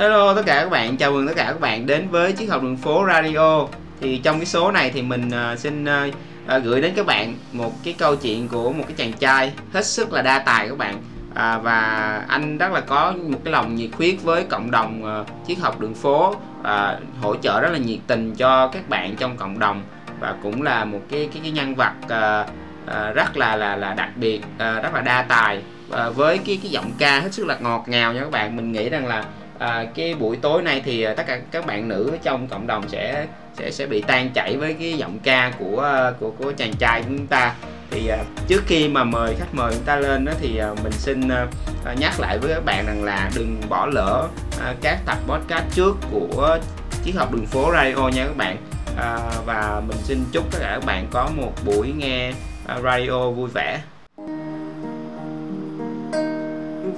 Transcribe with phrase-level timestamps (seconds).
[0.00, 2.62] Hello tất cả các bạn, chào mừng tất cả các bạn đến với Chiếc học
[2.62, 3.66] đường phố Radio.
[4.00, 6.14] Thì trong cái số này thì mình uh, xin uh,
[6.56, 9.86] uh, gửi đến các bạn một cái câu chuyện của một cái chàng trai hết
[9.86, 11.02] sức là đa tài các bạn.
[11.34, 11.80] À, Và
[12.28, 15.80] anh rất là có một cái lòng nhiệt huyết với cộng đồng uh, Chiếc học
[15.80, 19.82] đường phố à, Hỗ trợ rất là nhiệt tình cho các bạn trong cộng đồng
[20.20, 22.50] Và cũng là một cái cái, cái nhân vật uh,
[22.86, 25.62] uh, rất là là là đặc biệt, uh, rất là đa tài.
[25.90, 28.72] À, với cái cái giọng ca hết sức là ngọt ngào nha các bạn mình
[28.72, 29.24] nghĩ rằng là
[29.60, 32.88] à, cái buổi tối nay thì à, tất cả các bạn nữ trong cộng đồng
[32.88, 37.02] sẽ sẽ sẽ bị tan chảy với cái giọng ca của của của chàng trai
[37.02, 37.54] của chúng ta.
[37.90, 40.92] Thì à, trước khi mà mời khách mời chúng ta lên đó thì à, mình
[40.92, 41.46] xin à,
[41.84, 44.28] à nhắc lại với các bạn rằng là đừng bỏ lỡ
[44.60, 46.58] à, các tập podcast trước của
[47.04, 48.56] chiếc học đường phố radio nha các bạn.
[48.96, 52.32] À, và mình xin chúc tất cả các bạn có một buổi nghe
[52.66, 53.80] à, radio vui vẻ.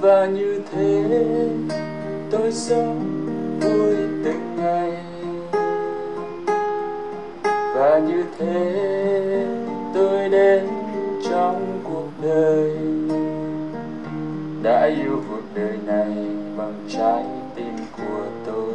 [0.01, 1.03] Và như thế
[2.33, 2.99] tôi sống
[3.61, 4.91] vui từng ngày.
[7.75, 8.81] Và như thế
[9.93, 10.67] tôi đến
[11.29, 12.71] trong cuộc đời.
[14.63, 16.13] Đã yêu cuộc đời này
[16.57, 17.23] bằng trái
[17.55, 18.73] tim của tôi.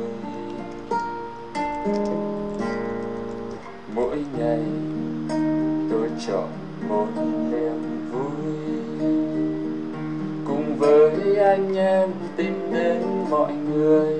[3.94, 4.62] Mỗi ngày
[5.90, 6.48] tôi chọn
[6.88, 7.06] một
[7.50, 8.52] niềm vui.
[10.46, 14.14] Cùng với anh em tìm đến mọi người.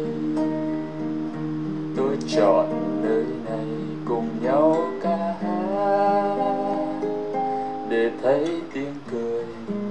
[1.96, 2.66] Tôi chọn
[3.02, 3.66] nơi này
[4.04, 7.00] cùng nhau ca hát,
[7.88, 9.44] để thấy tiếng cười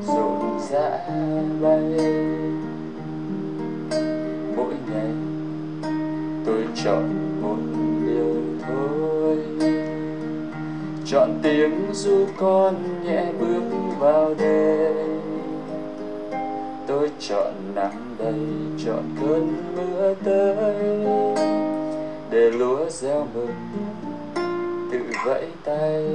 [0.07, 0.99] rộn rã
[1.61, 1.97] bay.
[4.55, 5.11] Mỗi ngày
[6.45, 7.09] tôi chọn
[7.41, 7.57] một
[8.07, 8.35] điều
[8.67, 9.37] thôi.
[11.05, 13.61] Chọn tiếng du con nhẹ bước
[13.99, 15.26] vào đêm
[16.87, 18.39] tôi chọn nắng đầy,
[18.85, 20.75] chọn cơn mưa tới.
[22.31, 23.55] Để lúa gieo mừng,
[24.91, 26.05] tự vẫy tay.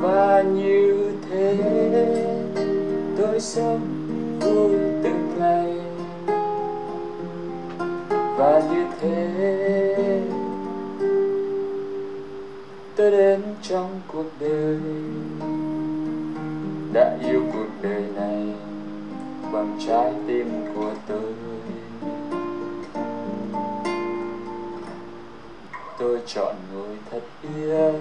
[0.00, 1.56] Và như thế,
[3.18, 3.80] tôi sống
[4.40, 5.78] vui từng ngày.
[8.36, 9.28] Và như thế,
[12.96, 14.78] tôi đến trong cuộc đời
[16.96, 18.54] đã yêu cuộc đời này,
[19.52, 21.32] bằng trái tim của tôi.
[25.98, 27.20] Tôi chọn ngồi thật
[27.56, 27.94] yên,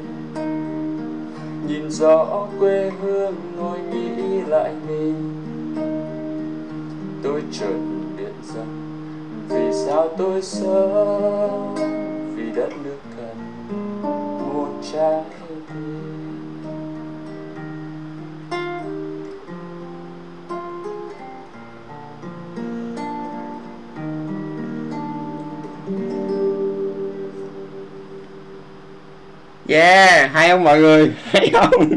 [1.67, 5.33] nhìn rõ quê hương, ngồi nghĩ lại mình.
[7.23, 7.77] Tôi chợt
[8.17, 8.81] biết rằng
[9.49, 11.75] vì sao tôi sống
[12.35, 13.37] vì đất nước cần
[14.53, 15.23] một trái
[29.67, 31.11] Yeah, hay không mọi người?
[31.33, 31.89] Hay không?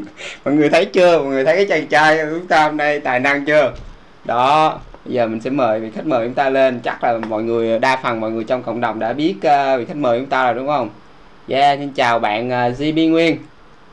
[0.44, 1.18] Mọi người thấy chưa?
[1.18, 3.72] Mọi người thấy cái chàng trai của chúng ta hôm nay tài năng chưa?
[4.24, 6.80] Đó, bây giờ mình sẽ mời vị khách mời chúng ta lên.
[6.80, 9.84] Chắc là mọi người, đa phần mọi người trong cộng đồng đã biết uh, vị
[9.88, 10.90] khách mời chúng ta rồi đúng không?
[11.48, 13.38] Yeah, xin chào bạn ờ, uh, GB Nguyên.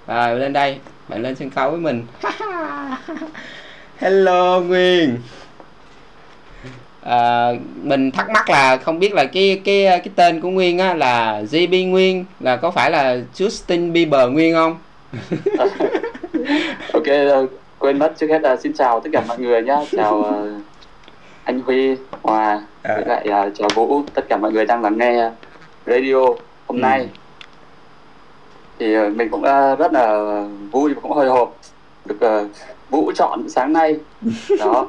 [0.06, 2.06] À, lên đây, bạn lên sân khấu với mình.
[3.97, 5.18] Hello Nguyên
[7.06, 7.52] à,
[7.84, 11.42] mình thắc mắc là không biết là cái cái cái tên của Nguyên á là
[11.52, 14.78] JB Nguyên là có phải là Justin Bieber Nguyên không?
[16.94, 17.04] ok
[17.80, 20.62] quên mất trước hết là xin chào tất cả mọi người nhá chào uh,
[21.44, 22.96] anh Huy Hòa à.
[22.96, 25.30] với lại uh, chào Vũ tất cả mọi người đang lắng nghe
[25.86, 26.26] radio
[26.68, 26.82] hôm ừ.
[26.82, 27.10] nay
[28.80, 30.18] thì uh, mình cũng uh, rất là
[30.72, 31.58] vui và cũng hồi hộp
[32.06, 32.52] được uh,
[32.90, 33.96] Vũ chọn sáng nay
[34.60, 34.88] đó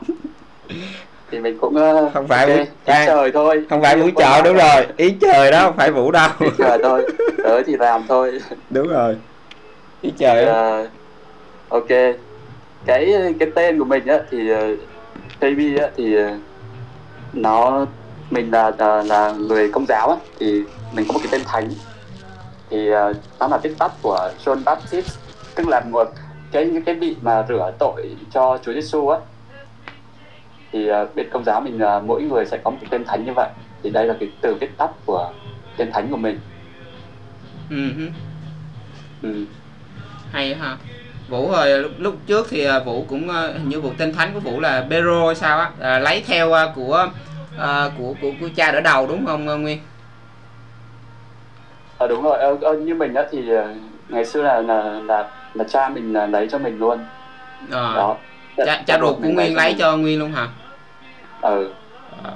[1.30, 3.66] thì mình cũng uh, không phải okay, ý trời thôi.
[3.70, 4.86] không phải vũ chọn đúng rồi.
[4.96, 6.28] Ý trời đó không phải vũ đâu.
[6.40, 7.06] Ý trời thôi
[7.44, 8.40] tới thì làm thôi.
[8.70, 9.16] Đúng rồi.
[10.02, 10.88] Ý trời thì, uh,
[11.68, 12.16] ok.
[12.86, 14.58] Cái cái tên của mình á thì uh,
[15.38, 16.30] KB á thì uh,
[17.32, 17.86] nó
[18.30, 20.62] mình là, là là người công giáo á thì
[20.92, 21.68] mình có một cái tên thánh.
[22.70, 25.18] Thì uh, nó là viết tắt của John Baptist
[25.54, 26.08] tức là một
[26.52, 29.18] cái cái vị mà rửa tội cho Chúa Giêsu á
[30.76, 33.32] thì uh, bên công giáo mình uh, mỗi người sẽ có một tên thánh như
[33.32, 33.48] vậy.
[33.82, 35.32] Thì đây là cái từ viết tắt của
[35.76, 36.40] tên thánh của mình.
[37.70, 38.08] Uh-huh.
[39.22, 39.44] ừ.
[40.32, 40.76] hay ha.
[41.28, 44.40] Vũ hồi lúc, lúc trước thì uh, vũ cũng hình như vụ tên thánh của
[44.40, 45.68] vũ là Bero hay sao á.
[45.68, 47.08] Uh, lấy theo của
[47.56, 49.78] uh, của của của cha đỡ đầu đúng không nguyên?
[51.98, 52.58] À, đúng rồi.
[52.62, 53.42] Ờ, như mình á thì
[54.08, 56.98] ngày xưa là là là, là cha mình là lấy cho mình luôn.
[57.72, 57.92] À.
[57.94, 58.16] đó.
[58.56, 60.48] Cha, cha ruột của nguyên lấy cho nguyên luôn hả
[61.46, 61.70] ừ.
[62.24, 62.32] À.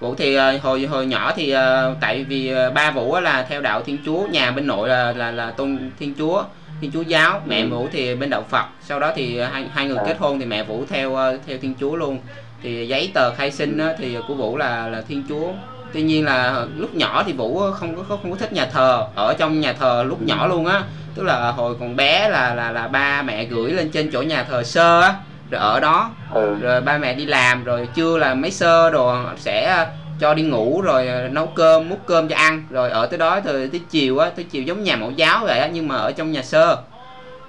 [0.00, 3.82] vũ thì uh, hồi hồi nhỏ thì uh, tại vì ba vũ là theo đạo
[3.82, 6.44] thiên chúa nhà bên nội là là là tôn thiên chúa
[6.82, 7.68] thiên chúa giáo mẹ ừ.
[7.68, 8.64] vũ thì bên đạo phật.
[8.80, 10.04] Sau đó thì hai hai người à.
[10.06, 11.16] kết hôn thì mẹ vũ theo
[11.46, 12.18] theo thiên chúa luôn.
[12.62, 15.48] Thì giấy tờ khai sinh á, thì của vũ là là thiên chúa.
[15.92, 19.34] Tuy nhiên là lúc nhỏ thì vũ không có không có thích nhà thờ ở
[19.34, 20.82] trong nhà thờ lúc nhỏ luôn á.
[21.14, 24.44] Tức là hồi còn bé là là là ba mẹ gửi lên trên chỗ nhà
[24.44, 25.14] thờ sơ á
[25.52, 26.56] rồi ở đó ừ.
[26.60, 29.86] rồi ba mẹ đi làm rồi trưa là mấy sơ đồ sẽ
[30.20, 33.68] cho đi ngủ rồi nấu cơm múc cơm cho ăn rồi ở tới đó rồi
[33.72, 36.32] tới chiều á tới chiều giống nhà mẫu giáo vậy á nhưng mà ở trong
[36.32, 36.76] nhà sơ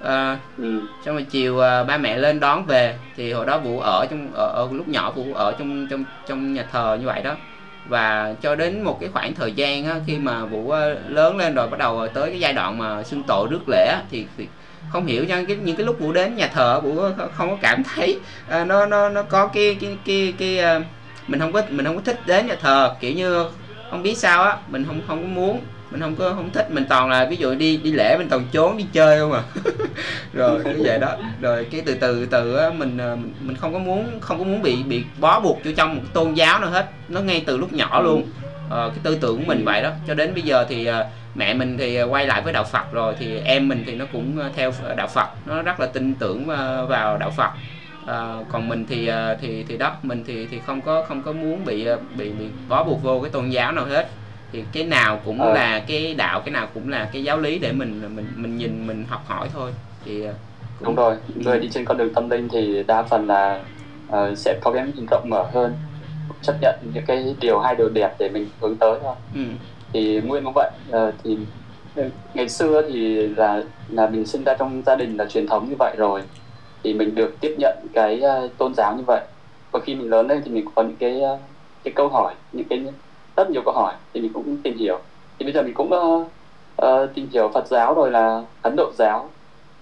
[0.04, 0.80] à, ừ.
[1.04, 4.28] xong rồi chiều à, ba mẹ lên đón về thì hồi đó vũ ở trong
[4.34, 7.34] ở, ở lúc nhỏ vũ ở trong trong trong nhà thờ như vậy đó
[7.88, 10.74] và cho đến một cái khoảng thời gian á, khi mà vũ
[11.08, 14.02] lớn lên rồi bắt đầu tới cái giai đoạn mà xưng tội rước lễ á,
[14.10, 14.48] thì, thì
[14.94, 15.44] không hiểu nha.
[15.48, 18.18] Cái những cái lúc vũ đến nhà thờ vũ ờ, không có cảm thấy
[18.60, 20.82] uh, nó nó nó có cái cái cái cái uh,
[21.28, 22.94] mình không có mình không có thích đến nhà thờ.
[23.00, 23.44] Kiểu như
[23.90, 25.60] không biết sao á mình không không có muốn
[25.90, 26.70] mình không có không thích.
[26.70, 29.42] Mình toàn là ví dụ đi đi lễ mình toàn trốn đi chơi không à.
[30.32, 31.16] Rồi như vậy đó.
[31.40, 32.98] Rồi cái từ từ từ á mình
[33.40, 36.34] mình không có muốn không có muốn bị bị bó buộc vô trong một tôn
[36.34, 36.86] giáo nào hết.
[37.08, 38.26] Nó ngay từ lúc nhỏ luôn
[38.70, 39.90] ờ, cái tư tưởng của mình vậy đó.
[40.06, 40.94] Cho đến bây giờ thì uh,
[41.34, 44.38] mẹ mình thì quay lại với đạo Phật rồi thì em mình thì nó cũng
[44.56, 46.46] theo đạo Phật nó rất là tin tưởng
[46.88, 47.50] vào đạo Phật.
[48.06, 51.64] À, còn mình thì thì thì đó mình thì thì không có không có muốn
[51.64, 54.08] bị bị bị bó buộc vô cái tôn giáo nào hết.
[54.52, 55.48] Thì cái nào cũng à.
[55.54, 58.86] là cái đạo cái nào cũng là cái giáo lý để mình mình mình nhìn
[58.86, 59.70] mình học hỏi thôi.
[60.04, 60.22] Thì
[60.78, 60.86] cũng...
[60.86, 61.16] đúng rồi.
[61.34, 63.60] Người đi trên con đường tâm linh thì đa phần là
[64.08, 65.74] uh, sẽ có cái nhìn rộng mở hơn
[66.42, 69.14] chấp nhận những cái điều hai điều đẹp để mình hướng tới thôi.
[69.34, 69.40] Ừ.
[69.92, 70.70] thì nguyên cũng vậy.
[70.88, 71.38] Uh, thì
[72.34, 75.74] ngày xưa thì là là mình sinh ra trong gia đình là truyền thống như
[75.78, 76.22] vậy rồi.
[76.82, 79.20] Thì mình được tiếp nhận cái uh, tôn giáo như vậy.
[79.72, 81.40] Và khi mình lớn lên thì mình có những cái uh,
[81.84, 82.84] cái câu hỏi những cái
[83.36, 84.98] rất nhiều câu hỏi thì mình cũng tìm hiểu.
[85.38, 86.26] Thì bây giờ mình cũng uh,
[86.82, 89.30] uh, tìm hiểu Phật giáo rồi là Ấn Độ giáo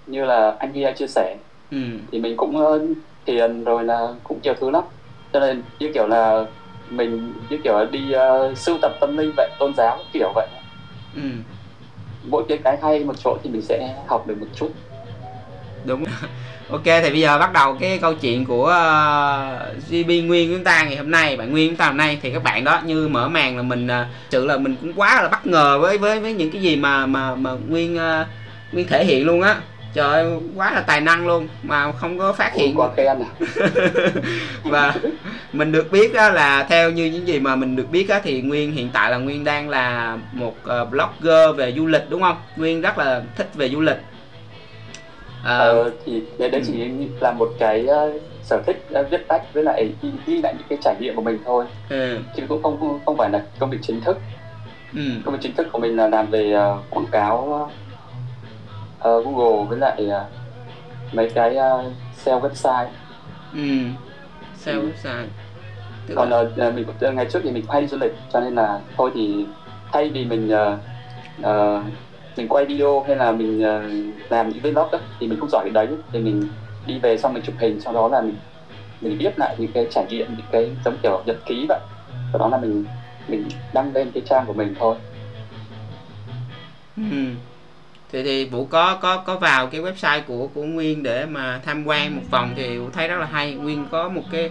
[0.07, 1.37] như là anh Ghi chia sẻ.
[1.71, 1.79] Ừ.
[2.13, 2.83] thì mình cũng uh,
[3.27, 4.85] thiền rồi là cũng nhiều thứ lắm
[5.33, 6.45] cho nên như kiểu là
[6.91, 10.47] mình như kiểu là đi uh, sưu tập tâm linh vậy tôn giáo kiểu vậy.
[11.15, 11.23] Ừ.
[12.25, 14.71] mỗi cái cái hay một chỗ thì mình sẽ học được một chút.
[15.85, 16.05] Đúng.
[16.71, 20.85] Ok thì bây giờ bắt đầu cái câu chuyện của uh, GB Nguyên chúng ta
[20.85, 22.19] ngày hôm nay bạn Nguyên chúng ta hôm nay.
[22.23, 25.23] Thì các bạn đó như mở màn là mình uh, sự là mình cũng quá
[25.23, 28.27] là bất ngờ với với với những cái gì mà mà mà Nguyên uh,
[28.73, 29.57] Nguyên thể hiện luôn á
[29.95, 33.29] trời ơi quá là tài năng luôn mà không có phát hiện quá khen à.
[34.65, 34.95] và
[35.53, 38.43] mình được biết đó là theo như những gì mà mình được biết á thì
[38.43, 42.37] nguyên hiện tại là nguyên đang là một uh, blogger về du lịch đúng không
[42.57, 43.99] nguyên rất là thích về du lịch
[45.45, 46.91] à, ờ, thì đấy, đấy chỉ
[47.21, 50.67] là một cái uh, sở thích uh, viết tách với lại ghi, ghi lại những
[50.69, 52.19] cái trải nghiệm của mình thôi ừ.
[52.37, 54.19] chứ cũng không không phải là công việc chính thức
[54.95, 55.03] ừ.
[55.25, 57.82] công việc chính thức của mình là làm về uh, quảng cáo uh,
[59.03, 62.87] Google với lại uh, mấy cái uh, SEO website
[63.53, 63.69] ừ.
[64.57, 64.89] SEO ừ.
[64.89, 65.27] website
[66.07, 66.41] Tức còn là...
[66.41, 69.47] uh, mình ngày trước thì mình hay đi du lịch cho nên là thôi thì
[69.93, 70.79] thay vì mình uh,
[71.41, 71.85] uh,
[72.37, 75.63] mình quay video hay là mình uh, làm những vlog đó thì mình không giỏi
[75.65, 76.49] cái đấy thì mình
[76.87, 78.37] đi về xong mình chụp hình sau đó là mình
[79.01, 81.81] mình viết lại những cái trải nghiệm những cái giống kiểu nhật ký vậy
[82.33, 82.85] sau đó là mình
[83.29, 84.97] mình đăng lên cái trang của mình thôi
[86.97, 87.03] ừ.
[88.13, 91.87] Thì thì vũ có có có vào cái website của của nguyên để mà tham
[91.87, 93.55] quan một vòng thì vũ thấy rất là hay.
[93.55, 94.51] Nguyên có một cái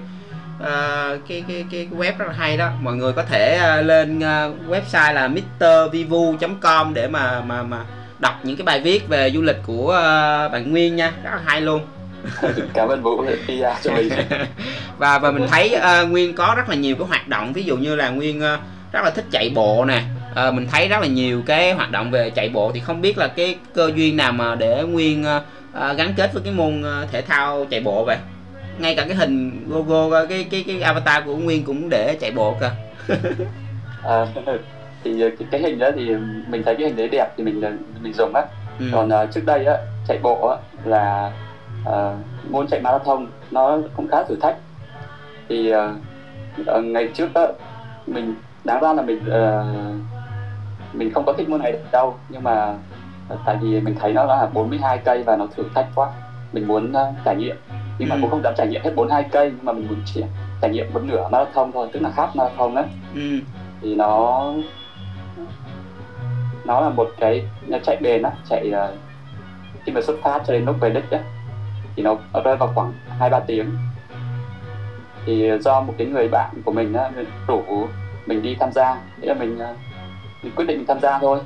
[0.59, 2.69] uh, cái, cái cái web rất là hay đó.
[2.81, 7.85] Mọi người có thể uh, lên uh, website là mrvivu.com để mà mà mà
[8.19, 11.11] đọc những cái bài viết về du lịch của uh, bạn Nguyên nha.
[11.23, 11.81] Rất là hay luôn.
[12.73, 14.09] Cảm ơn vũ PR cho mình.
[14.97, 17.53] Và và mình thấy uh, Nguyên có rất là nhiều cái hoạt động.
[17.53, 18.59] Ví dụ như là Nguyên uh,
[18.91, 22.11] rất là thích chạy bộ nè uh, mình thấy rất là nhiều cái hoạt động
[22.11, 25.97] về chạy bộ thì không biết là cái cơ duyên nào mà để Nguyên uh,
[25.97, 28.17] gắn kết với cái môn thể thao chạy bộ vậy?
[28.79, 32.55] Ngay cả cái hình logo cái cái cái avatar của nguyên cũng để chạy bộ
[32.59, 32.69] cơ.
[34.03, 34.25] À,
[35.03, 36.15] thì cái, cái hình đó thì
[36.47, 37.61] mình thấy cái hình đấy đẹp thì mình
[38.01, 38.41] mình dùng á.
[38.79, 38.85] Ừ.
[38.91, 39.73] còn uh, trước đây á
[40.07, 41.31] chạy bộ á là
[41.89, 42.15] uh,
[42.51, 44.55] môn chạy marathon nó cũng khá thử thách.
[45.49, 47.47] Thì uh, ngày trước á
[48.07, 50.20] mình đáng ra là mình uh,
[50.93, 52.73] mình không có thích môn này đâu nhưng mà
[53.45, 56.09] tại vì mình thấy nó là 42 cây và nó thử thách quá
[56.53, 57.55] mình muốn uh, trải nghiệm
[57.99, 58.19] nhưng mà ừ.
[58.21, 60.23] cũng không dám trải nghiệm hết 42 cây nhưng mà mình muốn chỉ
[60.61, 63.39] trải nghiệm một nửa marathon thôi tức là half marathon đấy ừ.
[63.81, 64.43] thì nó
[66.65, 68.95] nó là một cái nó chạy bền á chạy uh,
[69.85, 71.19] khi mà xuất phát cho đến lúc về đích á
[71.95, 73.65] thì nó, nó rơi vào khoảng hai ba tiếng
[75.25, 77.09] thì do một cái người bạn của mình á
[77.47, 77.87] rủ
[78.25, 79.77] mình đi tham gia thế là mình uh,
[80.43, 81.39] mình quyết định mình tham gia thôi.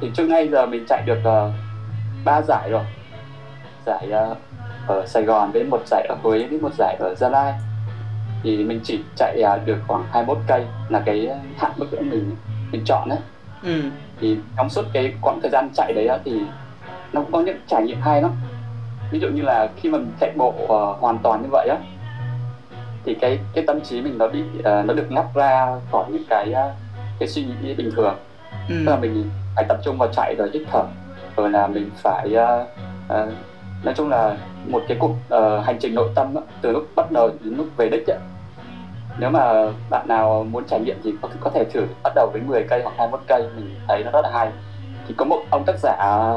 [0.00, 1.18] Thì trước nay giờ mình chạy được
[2.24, 2.84] ba uh, giải rồi.
[3.86, 4.36] Giải uh,
[4.86, 7.54] ở Sài Gòn với một giải ở Huế với một giải ở Gia Lai.
[8.42, 12.36] Thì mình chỉ chạy uh, được khoảng 21 cây là cái hạn mức mình
[12.72, 13.18] mình chọn đấy.
[13.62, 13.82] Ừ.
[14.20, 16.40] thì trong suốt cái quãng thời gian chạy đấy thì
[17.12, 18.30] nó cũng có những trải nghiệm hay lắm.
[19.10, 21.76] Ví dụ như là khi mà mình chạy bộ uh, hoàn toàn như vậy á
[23.06, 26.24] thì cái cái tâm trí mình nó bị uh, nó được ngắt ra khỏi những
[26.28, 26.85] cái uh,
[27.18, 28.16] cái suy nghĩ bình thường
[28.68, 28.74] ừ.
[28.86, 30.84] tức là mình phải tập trung vào chạy rồi hít thở
[31.36, 32.66] rồi là mình phải uh,
[33.06, 33.32] uh,
[33.84, 37.12] nói chung là một cái cuộc uh, hành trình nội tâm đó, từ lúc bắt
[37.12, 38.18] đầu đến lúc về đích ấy.
[39.18, 42.42] nếu mà bạn nào muốn trải nghiệm thì có, có thể thử bắt đầu với
[42.42, 44.50] 10 cây hoặc 21 cây mình thấy nó rất là hay
[45.08, 46.32] thì có một ông tác giả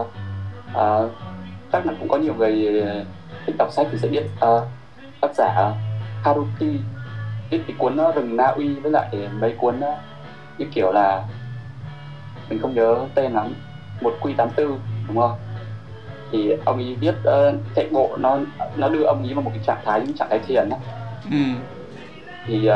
[0.72, 1.12] uh,
[1.72, 2.84] chắc là cũng có nhiều người
[3.46, 4.64] thích đọc sách thì sẽ biết uh,
[5.22, 5.74] tác giả
[6.24, 6.80] Haruki
[7.50, 9.08] viết cái cuốn rừng Na Uy với lại
[9.40, 9.76] mấy cuốn
[10.60, 11.24] như kiểu là
[12.50, 13.54] mình không nhớ tên lắm
[14.02, 15.38] một quy 84 đúng không
[16.32, 18.40] thì ông ấy viết uh, chạy bộ nó
[18.78, 20.78] nó đưa ông ấy vào một cái trạng thái những trạng thái thiền đó.
[21.32, 21.38] Ừ.
[22.48, 22.74] thì uh,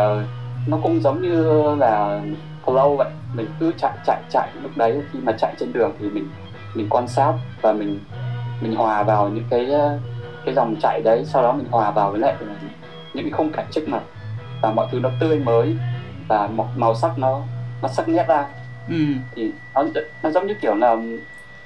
[0.68, 2.22] nó cũng giống như là
[2.66, 6.10] flow vậy mình cứ chạy chạy chạy lúc đấy khi mà chạy trên đường thì
[6.10, 6.28] mình
[6.76, 8.00] mình quan sát và mình
[8.62, 9.68] mình hòa vào những cái
[10.46, 12.36] cái dòng chạy đấy sau đó mình hòa vào với lại
[13.14, 14.02] những cái khung cảnh trước mặt
[14.62, 15.76] và mọi thứ nó tươi mới
[16.28, 17.42] và màu sắc nó
[17.84, 18.46] nó sắc nét ra
[18.90, 18.96] ừ.
[19.36, 19.86] thì nó
[20.24, 20.96] nó giống như kiểu là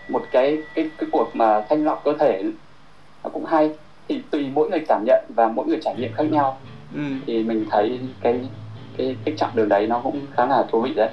[0.09, 2.43] một cái cái cái cuộc mà thanh lọc cơ thể
[3.23, 3.71] nó cũng hay
[4.07, 6.57] thì tùy mỗi người cảm nhận và mỗi người trải nghiệm khác nhau
[6.95, 7.01] ừ.
[7.27, 8.39] thì mình thấy cái
[8.97, 11.09] cái cái chặng đường đấy nó cũng khá là thú vị đấy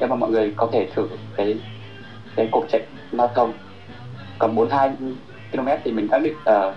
[0.00, 1.58] nếu mà mọi người có thể thử cái
[2.36, 3.52] cái cuộc chạy marathon
[4.38, 4.90] còn 42
[5.52, 6.74] km thì mình đã định uh,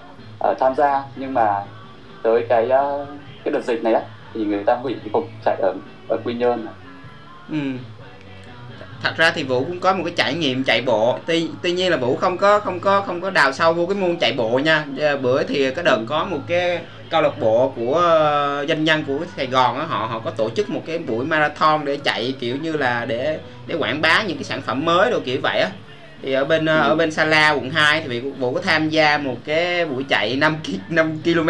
[0.52, 1.64] uh, tham gia nhưng mà
[2.24, 3.08] tới cái uh,
[3.44, 4.02] cái đợt dịch này á
[4.34, 5.76] thì người ta hủy cái cuộc chạy ở
[6.10, 6.74] ở quy nhơn này.
[7.52, 7.58] Ừ.
[9.04, 11.92] thật ra thì vũ cũng có một cái trải nghiệm chạy bộ tuy tuy nhiên
[11.92, 14.60] là vũ không có không có không có đào sâu vô cái môn chạy bộ
[14.60, 14.86] nha
[15.22, 16.80] bữa thì cái đợt có một cái
[17.10, 18.02] câu lạc bộ của
[18.68, 21.86] doanh nhân của Sài Gòn á họ họ có tổ chức một cái buổi marathon
[21.86, 25.22] để chạy kiểu như là để để quảng bá những cái sản phẩm mới rồi
[25.26, 25.70] kiểu vậy á
[26.22, 26.78] thì ở bên ừ.
[26.78, 30.58] ở bên Sala quận 2 thì Vũ có tham gia một cái buổi chạy 5
[30.90, 31.50] 5 km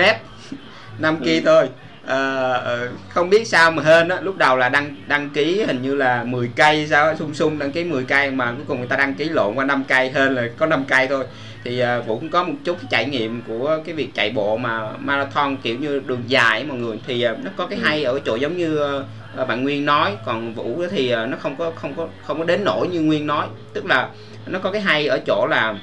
[0.99, 1.41] 5 km ừ.
[1.45, 1.69] thôi
[2.05, 4.21] à, không biết sao mà hên á.
[4.21, 7.71] Lúc đầu là đăng đăng ký hình như là 10 cây sao sung sung đăng
[7.71, 10.35] ký 10 cây mà cuối cùng người ta đăng ký lộn qua 5 cây hên
[10.35, 11.25] là có 5 cây thôi.
[11.63, 14.91] Thì uh, vũ cũng có một chút trải nghiệm của cái việc chạy bộ mà
[14.99, 16.99] marathon kiểu như đường dài mọi người.
[17.07, 17.85] Thì uh, nó có cái ừ.
[17.85, 18.79] hay ở chỗ giống như
[19.41, 20.13] uh, bạn nguyên nói.
[20.25, 23.27] Còn vũ thì uh, nó không có không có không có đến nổi như nguyên
[23.27, 23.47] nói.
[23.73, 24.09] Tức là
[24.45, 25.75] nó có cái hay ở chỗ là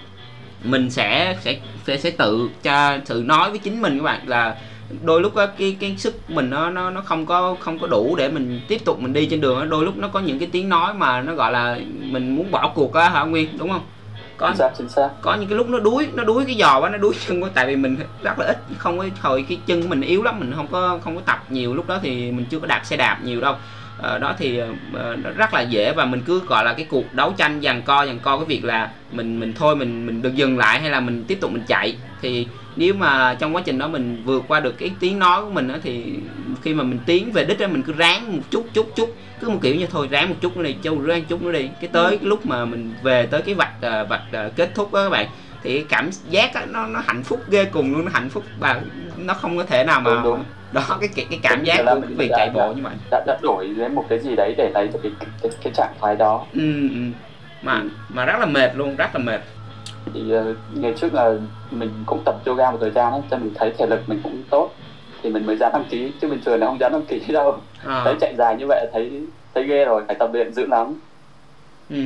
[0.64, 1.56] mình sẽ sẽ
[1.86, 4.56] sẽ, sẽ tự cho tự nói với chính mình các bạn là
[5.02, 8.28] đôi lúc cái cái sức mình nó nó nó không có không có đủ để
[8.28, 10.68] mình tiếp tục mình đi trên đường á đôi lúc nó có những cái tiếng
[10.68, 13.82] nói mà nó gọi là mình muốn bỏ cuộc á hả nguyên đúng không?
[14.36, 15.08] Có chính xác, chính xác.
[15.22, 17.50] có những cái lúc nó đuối nó đuối cái giò quá nó đuối chân quá
[17.54, 20.40] tại vì mình rất là ít không có thời cái chân của mình yếu lắm
[20.40, 22.96] mình không có không có tập nhiều lúc đó thì mình chưa có đạp xe
[22.96, 23.56] đạp nhiều đâu.
[24.14, 27.34] Uh, đó thì uh, rất là dễ và mình cứ gọi là cái cuộc đấu
[27.36, 30.58] tranh dằn co dằn co cái việc là mình mình thôi mình mình được dừng
[30.58, 31.96] lại hay là mình tiếp tục mình chạy.
[32.22, 32.46] Thì
[32.78, 35.68] nếu mà trong quá trình đó mình vượt qua được cái tiếng nói của mình
[35.68, 36.14] đó, thì
[36.62, 39.14] khi mà mình tiến về đích đó mình cứ ráng một chút chút chút.
[39.40, 41.70] Cứ một kiểu như thôi ráng một chút nữa đi châu ráng chút nữa đi.
[41.80, 44.92] Cái tới cái lúc mà mình về tới cái vạch uh, vạch uh, kết thúc
[44.92, 45.26] đó các bạn
[45.62, 48.80] thì cảm giác đó, nó nó hạnh phúc ghê cùng luôn nó hạnh phúc và
[49.16, 50.44] nó không có thể nào mà đúng, đúng.
[50.72, 52.94] Đó cái cái cảm giác của cái việc chạy bộ như vậy.
[53.10, 55.94] đã, đã đổi đến một cái gì đấy để lấy được cái cái, cái trạng
[56.00, 56.46] thái đó.
[56.52, 57.00] Ừ, ừ.
[57.62, 59.40] mà mà rất là mệt luôn rất là mệt
[60.14, 61.34] thì uh, ngày trước là
[61.70, 64.42] mình cũng tập yoga một thời gian ấy, cho mình thấy thể lực mình cũng
[64.50, 64.70] tốt
[65.22, 67.58] thì mình mới dám đăng ký chứ bình thường là không dám đăng ký đâu
[67.86, 68.00] à.
[68.04, 69.22] thấy chạy dài như vậy thấy
[69.54, 71.00] thấy ghê rồi phải tập luyện dữ lắm
[71.90, 72.04] ừ.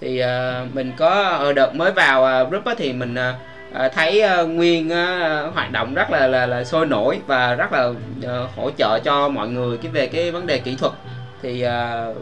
[0.00, 4.48] thì uh, mình có ở đợt mới vào uh, group thì mình uh, thấy uh,
[4.48, 8.70] nguyên uh, hoạt động rất là là, là sôi nổi và rất là uh, hỗ
[8.70, 10.92] trợ cho mọi người cái về cái vấn đề kỹ thuật
[11.42, 12.16] thì uh,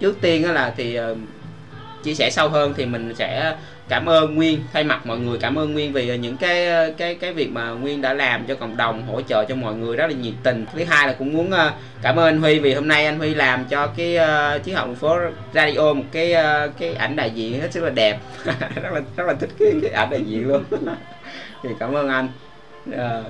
[0.00, 1.18] trước tiên là thì uh,
[2.06, 3.54] chia sẻ sâu hơn thì mình sẽ
[3.88, 7.32] cảm ơn Nguyên thay mặt mọi người cảm ơn Nguyên vì những cái cái cái
[7.32, 10.12] việc mà Nguyên đã làm cho cộng đồng hỗ trợ cho mọi người rất là
[10.12, 10.66] nhiệt tình.
[10.74, 11.72] Thứ hai là cũng muốn ờ,
[12.02, 14.94] cảm ơn anh Huy vì hôm nay anh Huy làm cho cái uh, chiếc hậu
[14.94, 15.18] phố
[15.54, 18.18] radio một cái uh, cái ảnh đại diện hết sức là đẹp.
[18.82, 20.64] Rất là rất là thích cái, cái ảnh đại diện luôn.
[21.62, 22.28] Thì cảm ơn anh.
[22.90, 23.26] Uh,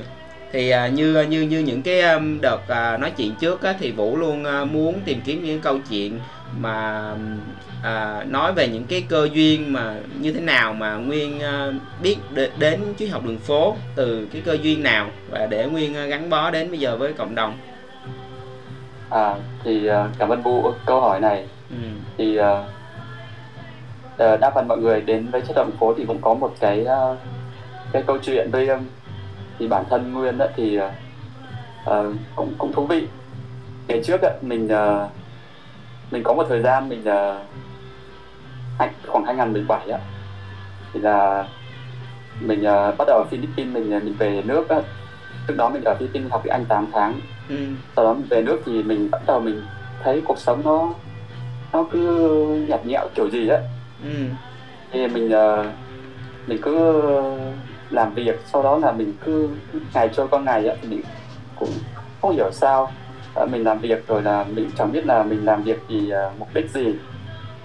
[0.52, 3.90] thì uh, như như như những cái um, đợt uh, nói chuyện trước á, thì
[3.90, 6.21] Vũ luôn uh, muốn tìm kiếm những câu chuyện
[6.61, 7.05] mà
[7.83, 11.73] à, nói về những cái cơ duyên mà như thế nào mà nguyên à,
[12.03, 15.97] biết đ- đến chuyến học đường phố từ cái cơ duyên nào và để nguyên
[15.97, 17.59] à, gắn bó đến bây giờ với cộng đồng?
[19.11, 19.35] À
[19.65, 21.47] thì uh, cảm ơn bu câu hỏi này.
[21.71, 21.77] Ừ.
[22.17, 22.45] thì uh,
[24.41, 27.19] đa phần mọi người đến với chất động phố thì cũng có một cái uh,
[27.93, 28.81] cái câu chuyện với um,
[29.59, 30.85] thì bản thân nguyên đó thì uh,
[32.37, 33.07] cũng cũng thú vị.
[33.89, 35.11] Ngày trước đó, mình uh,
[36.11, 39.99] mình có một thời gian mình uh, khoảng 2017 á.
[40.93, 41.47] Thì là
[42.41, 44.77] mình uh, bắt đầu ở Philippines mình mình về nước á.
[45.49, 47.21] Trước đó mình ở Philippines học tiếng Anh 8 tháng.
[47.49, 47.57] Ừ.
[47.97, 49.63] sau đó mình về nước thì mình bắt đầu mình
[50.03, 50.95] thấy cuộc sống nó
[51.73, 53.59] nó cứ nhạt nhẽo kiểu gì á.
[54.03, 54.25] Ừ.
[54.93, 55.67] thì mình uh,
[56.47, 57.03] mình cứ
[57.91, 59.49] làm việc sau đó là mình cứ
[59.95, 61.01] ngày trôi qua ngày á thì mình
[61.59, 61.69] cũng
[62.23, 62.93] không hiểu sao
[63.43, 66.38] uh, mình làm việc rồi là mình chẳng biết là mình làm việc vì uh,
[66.38, 66.95] mục đích gì.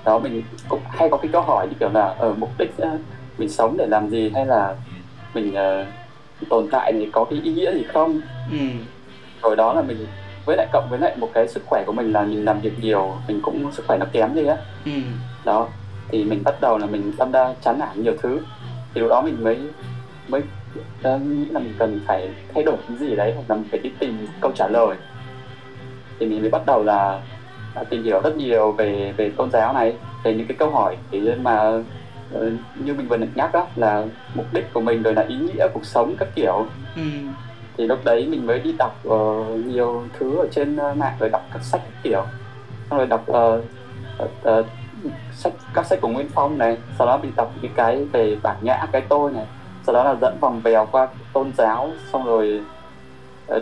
[0.05, 2.71] Đó mình cũng hay có cái câu hỏi như kiểu là ở uh, mục đích
[2.81, 2.99] uh,
[3.37, 4.75] mình sống để làm gì hay là
[5.33, 5.87] mình uh,
[6.49, 8.21] tồn tại thì có cái ý nghĩa gì không?
[8.51, 8.57] Ừ.
[9.41, 10.07] rồi đó là mình
[10.45, 12.73] với lại cộng với lại một cái sức khỏe của mình là mình làm việc
[12.81, 14.57] nhiều mình cũng sức khỏe nó kém đi á.
[14.85, 14.91] Ừ.
[15.45, 15.67] đó
[16.07, 18.39] thì mình bắt đầu là mình tâm đa chán nản nhiều thứ.
[18.93, 19.57] Thì lúc đó mình mới
[20.27, 20.41] mới
[21.15, 23.79] uh, nghĩ là mình cần phải thay đổi cái gì đấy hoặc là mình phải
[23.79, 24.95] đi tìm câu trả lời
[26.21, 27.21] thì mình mới bắt đầu là,
[27.75, 30.97] là tìm hiểu rất nhiều về về tôn giáo này về những cái câu hỏi
[31.11, 31.69] thì mà
[32.35, 32.43] uh,
[32.75, 35.85] như mình vừa nhắc đó là mục đích của mình rồi là ý nghĩa cuộc
[35.85, 37.01] sống các kiểu ừ.
[37.77, 41.29] thì lúc đấy mình mới đi đọc uh, nhiều thứ ở trên uh, mạng rồi
[41.29, 42.23] đọc các sách các kiểu
[42.89, 43.63] xong rồi đọc uh,
[44.23, 44.65] uh, uh,
[45.33, 48.57] sách các sách của Nguyễn Phong này sau đó mình đọc những cái về bản
[48.61, 49.45] nhã cái tôi này
[49.83, 52.61] sau đó là dẫn vòng vèo qua tôn giáo xong rồi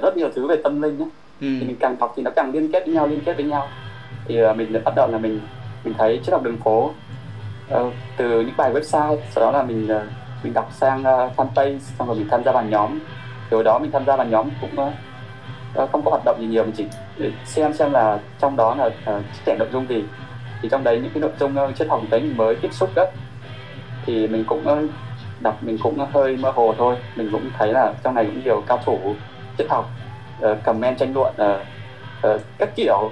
[0.02, 1.10] rất nhiều thứ về tâm linh ấy.
[1.42, 1.48] Ừ.
[1.60, 3.68] thì mình càng học thì nó càng liên kết với nhau liên kết với nhau.
[4.28, 5.40] Thì uh, mình bắt đầu là mình
[5.84, 6.92] mình thấy triết học đường phố
[7.74, 10.02] uh, từ những bài website sau đó là mình uh,
[10.44, 13.00] mình đọc sang uh, fanpage xong rồi mình tham gia vào nhóm.
[13.50, 16.64] Từ đó mình tham gia vào nhóm cũng uh, không có hoạt động gì nhiều
[16.64, 16.86] mình chỉ
[17.46, 20.04] xem xem là trong đó là uh, chia nội dung gì.
[20.62, 22.90] Thì trong đấy những cái nội dung uh, triết học đấy mình mới tiếp xúc
[22.96, 23.06] đó.
[24.06, 24.90] Thì mình cũng uh,
[25.40, 26.96] đọc mình cũng hơi mơ hồ thôi.
[27.16, 29.16] Mình cũng thấy là trong này cũng nhiều cao thủ
[29.58, 29.90] triết học
[30.52, 33.12] uh, comment tranh luận uh, uh, các kiểu.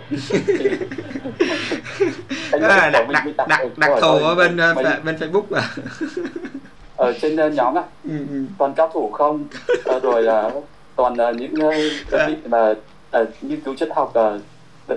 [2.52, 5.64] À, đặc, đặc, đặc, đặc, đặc thù ở bên uh, bên Facebook à
[6.98, 8.44] ở trên uh, nhóm á ừ, ừ.
[8.58, 9.46] toàn cao thủ không?
[9.96, 10.52] Uh, rồi là
[10.96, 11.74] toàn uh, những uh,
[12.28, 12.70] vị mà
[13.22, 14.42] uh, nghiên cứu triết học uh,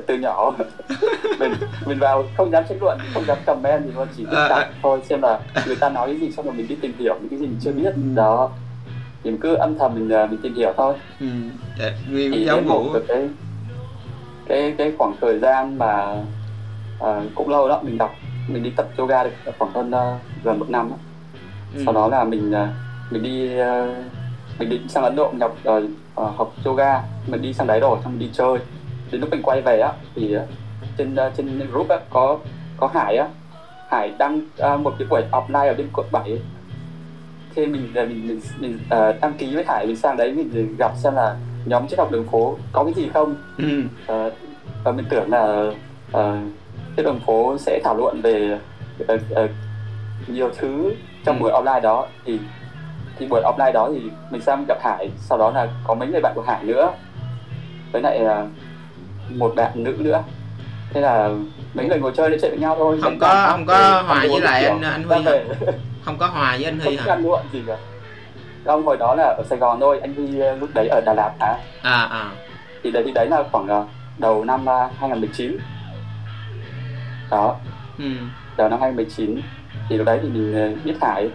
[0.07, 0.55] từ nhỏ.
[1.39, 1.53] Mình
[1.87, 5.01] mình vào không dám tranh luận không dám comment thì thôi chỉ biết đọc thôi
[5.09, 7.39] xem là người ta nói cái gì xong rồi mình đi tìm hiểu những cái
[7.39, 7.93] gì mình chưa biết.
[7.95, 8.03] Ừ.
[8.15, 8.51] đó
[9.25, 11.27] mình cứ âm thầm mình mình tìm hiểu thôi ừ.
[12.09, 13.29] thì giáo vụ cái
[14.49, 16.23] cái cái khoảng thời gian mà
[16.99, 18.15] uh, cũng lâu đó mình đọc
[18.49, 20.97] mình đi tập yoga được khoảng hơn uh, gần một năm đó.
[21.75, 21.83] Ừ.
[21.85, 22.69] sau đó là mình uh,
[23.13, 23.97] mình đi uh,
[24.59, 27.99] mình định sang Ấn Độ mình học uh, học yoga mình đi sang đấy rồi
[28.05, 28.59] xong mình đi chơi
[29.11, 30.43] đến lúc mình quay về á thì uh,
[30.99, 32.39] trên uh, trên group á có
[32.77, 33.29] có Hải á
[33.89, 34.41] Hải đăng
[34.75, 36.39] uh, một cái buổi offline ở bên quận 7
[37.55, 40.93] khi mình mình mình, mình uh, đăng ký với Hải mình sang đấy mình gặp
[40.97, 43.35] xem là nhóm triết học đường phố có cái gì không?
[43.59, 43.83] Ừ.
[44.13, 44.33] uh,
[44.85, 45.71] và mình tưởng là
[46.17, 46.39] uh,
[46.97, 48.59] triết đường phố sẽ thảo luận về
[49.03, 49.51] uh, uh,
[50.27, 51.41] nhiều thứ trong ừ.
[51.43, 52.07] buổi offline đó.
[52.25, 52.39] Thì
[53.19, 56.21] thì buổi offline đó thì mình sang gặp Hải sau đó là có mấy người
[56.21, 56.93] bạn của Hải nữa.
[57.93, 58.49] Với lại uh,
[59.37, 60.23] một bạn nữ nữa.
[60.93, 61.31] Thế là
[61.75, 62.99] mấy người ngồi chơi để chơi với nhau thôi.
[63.03, 65.25] Không có không có hòa với lại anh anh Huy
[66.11, 67.05] không có hòa với anh Huy hả?
[67.07, 67.77] không có gì cả.
[68.65, 70.27] Không hồi đó là ở Sài Gòn thôi anh Huy
[70.61, 71.57] lúc đấy ở Đà Lạt hả?
[71.83, 72.31] À à.
[72.83, 73.87] Thì đấy thì đấy là khoảng
[74.19, 75.57] đầu năm 2019
[77.31, 77.57] đó.
[77.99, 78.05] Ừ.
[78.57, 79.41] đầu năm 2019
[79.89, 81.31] thì lúc đấy thì mình biết Hải.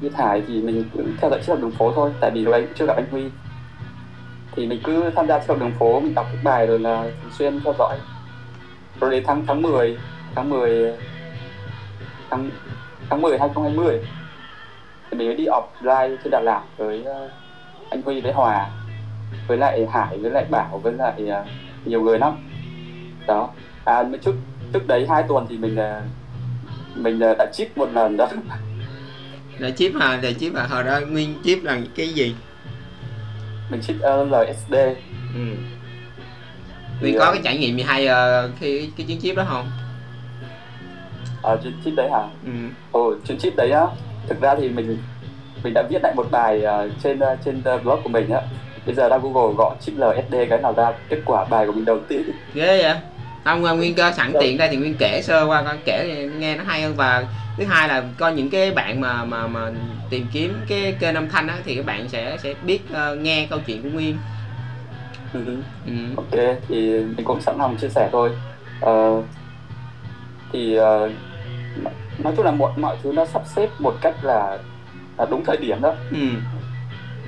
[0.00, 2.66] Biết Hải thì mình cũng theo dõi chiếc đường phố thôi tại vì lúc đấy
[2.74, 3.30] chưa gặp anh Huy.
[4.56, 7.32] Thì mình cứ tham gia học đường phố mình đọc các bài rồi là thường
[7.38, 7.98] xuyên theo dõi.
[9.00, 9.98] Rồi đến tháng tháng 10
[10.34, 10.92] tháng 10
[12.30, 12.50] tháng
[13.10, 14.00] tháng 10 2020
[15.10, 17.30] thì mình mới đi offline trên Đà Lạt với uh,
[17.90, 18.70] anh Huy với Hòa
[19.46, 21.48] với lại Hải với lại Bảo với lại uh,
[21.86, 22.32] nhiều người lắm.
[23.26, 23.50] Đó.
[23.84, 24.34] À trước
[24.72, 26.04] trước đấy hai tuần thì mình uh,
[26.96, 28.28] mình uh, đã chip một lần đó.
[29.58, 30.18] Đã chip hả?
[30.22, 30.66] Để chip hả?
[30.66, 32.34] Hồi đó nguyên chip là cái gì?
[33.70, 34.74] Mình chip uh, LSD
[35.34, 35.40] ừ.
[37.00, 39.70] Nguyên có cái trải nghiệm gì hay uh, khi cái chuyến chip đó không?
[41.48, 42.22] Ờ uh, chuyến chip đấy hả?
[42.44, 42.50] Ừ.
[42.92, 43.86] Ồ chuyến chip đấy á.
[44.28, 44.98] Thực ra thì mình
[45.64, 48.40] mình đã viết lại một bài uh, trên uh, trên uh, blog của mình á.
[48.86, 51.84] Bây giờ ra google gõ chip lsd cái nào ra kết quả bài của mình
[51.84, 52.22] đầu tiên.
[52.54, 52.94] Ghê vậy?
[53.44, 56.64] Không nguyên cơ sẵn tiện đây thì nguyên kể sơ qua coi kể nghe nó
[56.64, 56.94] hay hơn.
[56.96, 57.24] Và
[57.56, 59.70] thứ hai là coi những cái bạn mà mà mà
[60.10, 63.46] tìm kiếm cái kênh âm thanh á thì các bạn sẽ sẽ biết uh, nghe
[63.50, 64.16] câu chuyện của nguyên.
[65.32, 65.40] Ừ
[65.86, 65.92] ừ.
[66.16, 68.30] ok thì mình cũng sẵn lòng chia sẻ thôi.
[68.80, 69.22] Ờ,
[70.52, 71.10] thì ờ,
[72.18, 74.58] nói chung là mọi mọi thứ nó sắp xếp một cách là,
[75.18, 75.94] là đúng thời điểm đó.
[76.10, 76.18] Ừ.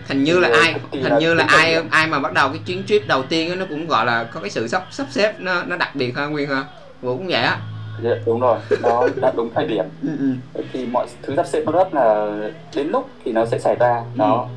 [0.09, 1.89] hình như là Thì, ai cực kỳ hình là như là ai điểm.
[1.91, 4.41] ai mà bắt đầu cái chuyến trip đầu tiên á, nó cũng gọi là có
[4.41, 6.65] cái sự sắp sắp xếp nó nó đặc biệt ha nguyên ha
[7.03, 7.59] vũ cũng vậy á.
[8.03, 8.59] Dạ, đúng rồi.
[8.83, 9.85] Nó đã đúng thời điểm.
[10.03, 10.09] Ừ,
[10.55, 10.63] ừ.
[10.73, 12.31] thì mọi thứ sắp xếp nó rất là
[12.75, 14.03] đến lúc thì nó sẽ xảy ra.
[14.15, 14.49] Đó.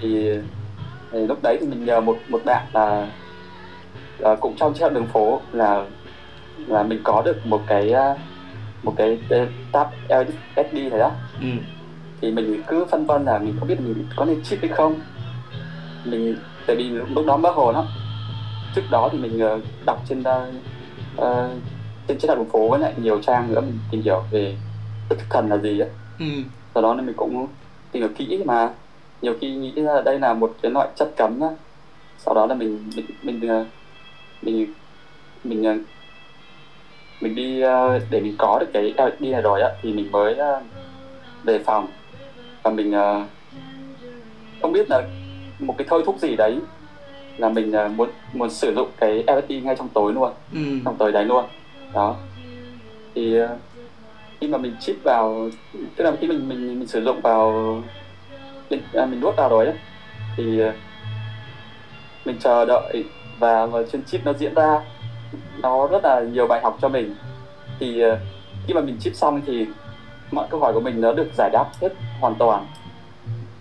[0.00, 0.30] Thì,
[1.12, 3.06] thì lúc đấy thì mình nhờ một một bạn là
[4.20, 5.84] ờ, cũng trong chiếc đường phố là
[6.66, 8.16] là mình có được một cái ờ,
[8.84, 11.10] một cái ờ, tab LSD này đó.
[11.40, 11.46] Ừ.
[12.20, 15.00] thì mình cứ phân vân là mình không biết mình có nên chip hay không.
[16.04, 17.84] Mình tại vì lúc đó mơ hồ lắm.
[18.74, 20.22] Trước đó thì mình ờ, đọc trên
[21.16, 21.50] ờ,
[22.08, 24.56] trên trên đường phố với lại nhiều trang nữa mình tìm hiểu về
[25.08, 25.86] thực thần là gì á.
[26.18, 26.26] Ừ.
[26.74, 27.46] sau đó nên mình cũng
[27.92, 28.70] tìm hiểu kỹ mà
[29.22, 31.48] nhiều khi nghĩ ra đây là một cái loại chất cấm á.
[32.18, 33.66] Sau đó là mình mình mình
[34.42, 34.66] mình
[35.44, 35.74] mình ờ,
[37.20, 40.34] mình đi ờ, để mình có được cái LSD này rồi á thì mình mới
[40.34, 40.62] ờ,
[41.44, 41.86] về phòng.
[42.62, 43.24] Và mình ờ,
[44.62, 45.02] không biết là
[45.58, 46.58] một cái thôi thúc gì đấy
[47.38, 50.32] là mình ờ, muốn muốn sử dụng cái LSD ngay trong tối luôn.
[50.52, 50.60] Ừ.
[50.84, 51.44] trong tối đấy luôn.
[51.94, 52.16] Đó.
[53.14, 53.56] Thì ờ,
[54.40, 55.50] khi mà mình chip vào
[55.96, 57.52] tức là khi mình mình mình sử dụng vào
[58.70, 59.74] mình, à, mình nuốt vào rồi ấy,
[60.36, 60.72] thì ờ,
[62.24, 63.04] mình chờ đợi
[63.38, 64.80] và, và trên chip nó diễn ra
[65.62, 67.14] nó rất là nhiều bài học cho mình.
[67.80, 68.18] Thì ờ,
[68.66, 69.66] khi mà mình chip xong thì
[70.32, 71.88] mọi câu hỏi của mình nó được giải đáp hết
[72.20, 72.66] hoàn toàn.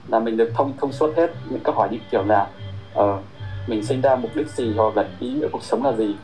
[0.08, 2.48] Là mình được thông thông suốt hết những câu hỏi như kiểu là
[2.94, 3.20] ờ,
[3.68, 6.16] mình sinh ra mục đích gì hoặc là ý nghĩa cuộc sống là gì.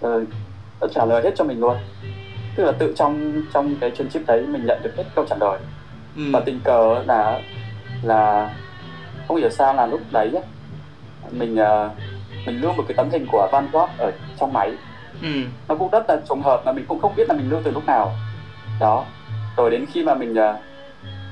[0.00, 0.24] Ừ.
[0.80, 1.76] nó trả lời hết cho mình luôn.
[2.56, 5.36] Tức là tự trong trong cái chuyên chip đấy mình nhận được hết câu trả
[5.40, 5.58] lời.
[6.16, 6.22] Ừ.
[6.32, 7.40] và tình cờ là
[8.02, 8.54] là
[9.28, 10.30] không hiểu sao là lúc đấy
[11.30, 11.90] mình ờ,
[12.46, 14.72] mình lưu một cái tấm hình của Van Gogh ở trong máy.
[15.22, 15.28] Ừ.
[15.68, 17.70] nó cũng rất là trùng hợp mà mình cũng không biết là mình lưu từ
[17.70, 18.12] lúc nào.
[18.80, 19.04] Đó.
[19.56, 20.56] Rồi đến khi mà mình ờ,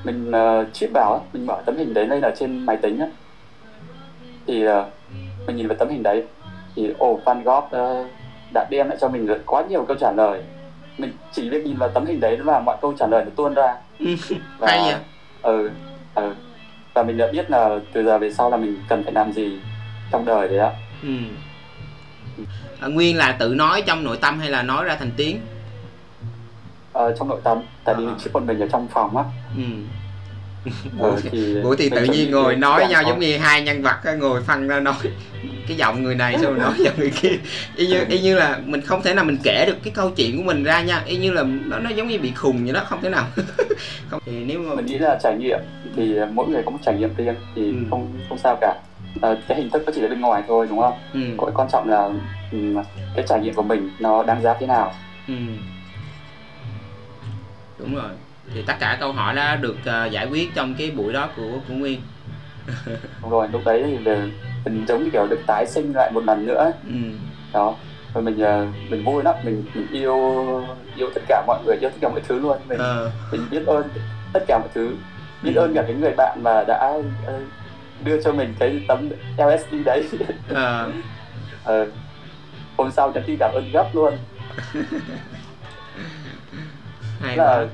[0.03, 3.07] mình uh, chip vào mình mở tấm hình đấy lên ở trên máy tính á
[4.49, 4.89] thì ờ,
[5.47, 6.23] mình nhìn vào tấm hình đấy
[6.75, 8.05] thì ồ Van Gogh ờ,
[8.53, 10.43] đã đem lại cho mình được quá nhiều câu trả lời.
[10.97, 13.53] Mình chỉ việc nhìn vào tấm hình đấy là mọi câu trả lời nó tuôn
[13.53, 13.75] ra.
[14.59, 15.01] Và hay vậy?
[15.41, 15.69] ừ,
[16.15, 16.33] ừ.
[16.93, 19.59] và mình đã biết là từ giờ về sau là mình cần phải làm gì
[20.11, 20.71] trong đời đấy á.
[21.03, 21.09] Ừ.
[22.79, 25.39] à, nguyên là tự nói trong nội tâm hay là nói ra thành tiếng?
[26.93, 28.13] Ờ, trong nội tâm tại vì À.
[28.23, 29.23] chỉ còn mình ở trong phòng á.
[29.57, 29.63] Ừ.
[30.99, 34.41] ừ, thì Buổi thì tự nhiên ngồi nói nhau giống như hai nhân vật ngồi
[34.41, 34.93] phân ra nói
[35.67, 37.29] cái giọng người này xong rồi nói giọng người kia.
[37.75, 40.37] Y như y như là mình không thể nào mình kể được cái câu chuyện
[40.37, 41.01] của mình ra nha.
[41.05, 43.25] Y như là nó nó giống như bị khùng vậy đó không thể nào.
[44.09, 45.59] Không thì nếu mà mình nghĩ là trải nghiệm
[45.95, 47.73] thì mỗi người có một trải nghiệm riêng thì Ừ.
[47.89, 48.75] không không sao cả
[49.21, 50.93] Ờ, cái hình thức nó chỉ là bên ngoài thôi đúng không?
[51.13, 52.09] Ừ, Cái quan trọng là
[52.51, 52.75] ừm,
[53.15, 54.93] cái trải nghiệm của mình nó đáng giá thế nào.
[55.27, 55.33] Ừ.
[57.79, 58.09] đúng rồi.
[58.53, 61.59] Thì tất cả câu hỏi đã được ờ, giải quyết trong cái buổi đó của
[61.67, 62.01] của nguyên.
[63.21, 64.29] Đúng rồi lúc đấy thì về-
[64.65, 66.95] mình giống như kiểu được tái sinh lại một lần nữa ừ.
[67.53, 67.73] đó.
[68.13, 70.15] Và mình ờ, mình vui lắm mình mình yêu
[70.95, 72.57] yêu tất cả mọi người yêu tất cả mọi thứ luôn.
[72.67, 73.87] Mình Ờ, mình biết ơn
[74.33, 74.89] tất cả mọi thứ
[75.43, 76.93] biết ơn cả cái người bạn mà đã
[78.03, 80.09] đưa cho mình cái tấm LSD đấy.
[80.47, 80.91] Ờ,
[81.63, 81.87] ờ,
[82.77, 84.13] hôm sau nhắn tin cảm ơn gấp luôn.
[87.21, 87.67] Hay là quá.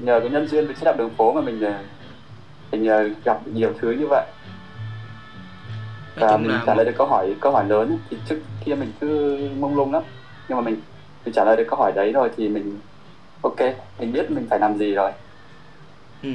[0.00, 1.74] nhờ có nhân duyên với xe đạp đường phố mà mình ờ,
[2.72, 4.26] mình ờ, gặp nhiều thứ như vậy.
[6.16, 9.38] Và mình trả lời được câu hỏi câu hỏi lớn thì trước kia mình cứ
[9.58, 10.02] mông lung lắm.
[10.48, 10.76] Nhưng mà mình
[11.24, 12.80] mình trả lời được câu hỏi đấy rồi thì mình
[13.42, 13.60] ok
[13.98, 15.12] mình biết mình phải làm gì rồi.
[16.22, 16.28] Ừ.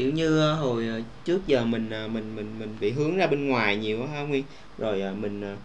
[0.00, 3.26] kiểu như ờ, hồi ờ, trước giờ mình ờ, mình mình mình bị hướng ra
[3.26, 4.44] bên ngoài nhiều quá ha nguyên.
[4.78, 5.56] Rồi mình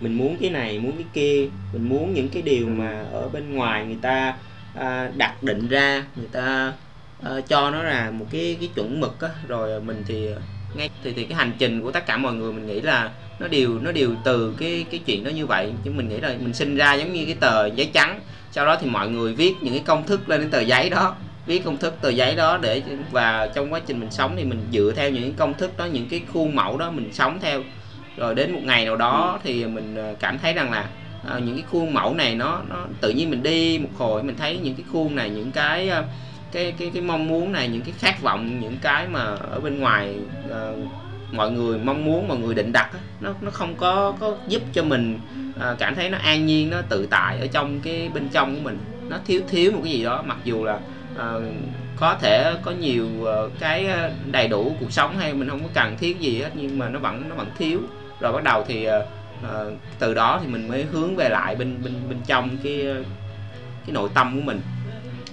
[0.00, 2.70] mình muốn cái này muốn cái kia mình muốn những cái điều Ừ.
[2.70, 4.36] mà ở bên ngoài người ta
[4.74, 6.72] à, đặt định ra người ta
[7.48, 9.28] cho nó là một cái cái chuẩn mực á.
[9.48, 10.28] Rồi mình thì
[10.74, 13.48] ngay thì thì cái hành trình của tất cả mọi người mình nghĩ là nó
[13.48, 15.72] đều nó đều từ cái cái chuyện đó như vậy.
[15.84, 18.20] Chứ mình nghĩ là mình sinh ra giống như cái tờ giấy trắng
[18.52, 21.16] sau đó thì mọi người viết những cái công thức lên cái tờ giấy đó
[21.50, 24.62] viết công thức tờ giấy đó để và trong quá trình mình sống thì mình
[24.72, 27.62] dựa theo những công thức đó những cái khuôn mẫu đó mình sống theo.
[28.16, 30.88] Rồi đến một ngày nào đó thì mình ờ, cảm thấy rằng là
[31.26, 34.36] ờ, những cái khuôn mẫu này nó nó tự nhiên mình đi một hồi mình
[34.36, 36.04] thấy những cái khuôn này những cái ờ,
[36.52, 39.80] cái cái cái mong muốn này những cái khát vọng những cái mà ở bên
[39.80, 40.14] ngoài
[40.50, 40.76] ờ,
[41.32, 44.82] mọi người mong muốn mọi người định đặt nó nó không có có giúp cho
[44.82, 45.18] mình
[45.58, 48.60] ờ, cảm thấy nó an nhiên nó tự tại ở trong cái bên trong của
[48.62, 48.78] mình.
[49.08, 50.78] Nó thiếu thiếu một cái gì đó mặc dù là
[51.20, 51.42] Ờ,
[51.96, 55.68] có thể có nhiều uh, cái ờ, đầy đủ cuộc sống hay mình không có
[55.74, 57.80] cần thiết gì hết nhưng mà nó vẫn nó vẫn thiếu.
[58.20, 58.92] Rồi bắt đầu thì uh,
[59.44, 62.86] uh, từ đó thì mình mới hướng về lại bên bên bên trong cái
[63.86, 64.60] cái nội tâm của mình.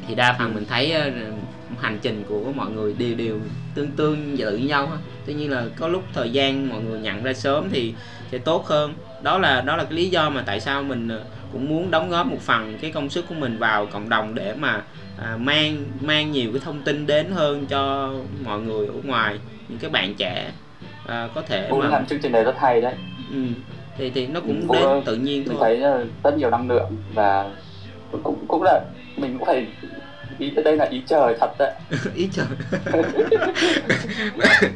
[0.07, 3.39] Thì đa phần mình thấy uh, hành trình của mọi người đều đều
[3.75, 4.89] tương tương tự nhau
[5.25, 7.93] tuy nhiên là có lúc thời gian mọi người nhận ra sớm thì
[8.31, 8.93] sẽ tốt hơn.
[9.21, 11.09] Đó là đó là cái lý do mà tại sao mình
[11.57, 14.53] cũng muốn đóng góp một phần cái công sức của mình vào cộng đồng để
[14.59, 14.81] mà
[15.17, 19.79] à, mang mang nhiều cái thông tin đến hơn cho mọi người ở ngoài những
[19.79, 20.51] cái bạn trẻ
[21.07, 22.93] à, có thể mà làm chương trình này rất hay đấy.
[23.31, 23.37] Ừ.
[23.97, 25.63] thì thì nó cũng đến tự nhiên thôi thôi.
[25.63, 27.51] thấy ờ, rất nhiều năng lượng và
[28.23, 28.81] cũng cũng là
[29.15, 29.67] mình cũng phải
[30.39, 31.73] ý đây là ý trời thật đấy.
[32.15, 32.45] Ý trời.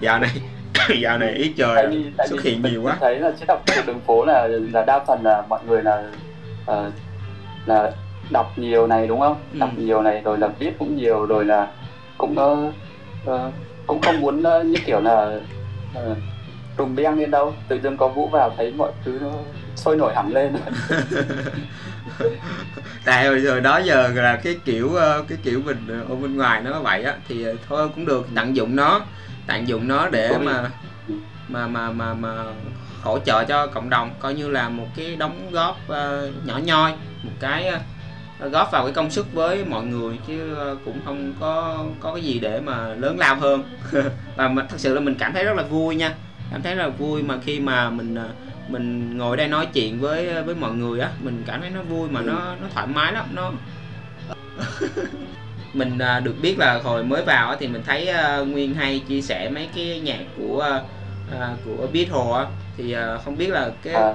[0.00, 0.30] Dạo này
[1.02, 2.96] dạo này ý trời tại vì, tại xuất hiện mình, nhiều quá.
[3.00, 6.02] thấy là trên đọc trên đường phố là là đa phần là mọi người là
[6.70, 6.92] uh,
[7.66, 7.92] là
[8.30, 9.36] đọc nhiều này đúng không?
[9.52, 9.58] Ừ.
[9.58, 11.68] đọc nhiều này rồi là viết cũng nhiều rồi là
[12.18, 12.74] cũng uh,
[13.30, 13.52] uh,
[13.86, 15.40] cũng không muốn uh, như kiểu là
[15.98, 16.16] uh,
[16.76, 17.54] trùng beng lên đâu.
[17.68, 19.30] Tự dưng có vũ vào thấy mọi thứ nó
[19.76, 20.52] sôi nổi hẳn lên.
[23.04, 24.90] Tại hồi rồi đó giờ là cái kiểu
[25.28, 28.76] cái kiểu mình ở bên ngoài nó vậy á thì thôi cũng được tận dụng
[28.76, 29.00] nó
[29.50, 30.70] tận dụng nó để mà
[31.48, 32.44] mà mà mà mà
[33.02, 36.92] hỗ trợ cho cộng đồng coi như là một cái đóng góp ờ, nhỏ nhoi
[37.22, 37.66] một cái
[38.38, 42.14] ờ, góp vào cái công sức với mọi người chứ ờ, cũng không có có
[42.14, 43.62] cái gì để mà lớn lao hơn
[44.36, 46.14] và mà thật sự là mình cảm thấy rất là vui nha
[46.50, 48.30] cảm thấy rất là vui mà khi mà mình ờ,
[48.68, 52.08] mình ngồi đây nói chuyện với với mọi người á mình cảm thấy nó vui
[52.10, 52.24] mà Ừ.
[52.26, 53.52] nó nó thoải mái lắm nó
[55.74, 59.20] mình à, được biết là hồi mới vào thì mình thấy à, nguyên hay chia
[59.22, 60.80] sẻ mấy cái nhạc của
[61.40, 64.12] à, của Beatles thì không biết là cái À.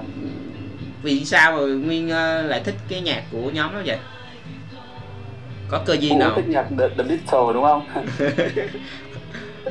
[1.04, 2.10] vì sao mà nguyên
[2.50, 3.98] lại thích cái nhạc của nhóm đó vậy?
[5.70, 7.86] Có cơ duyên vũ nào thích nhạc The, The Beatles đúng không?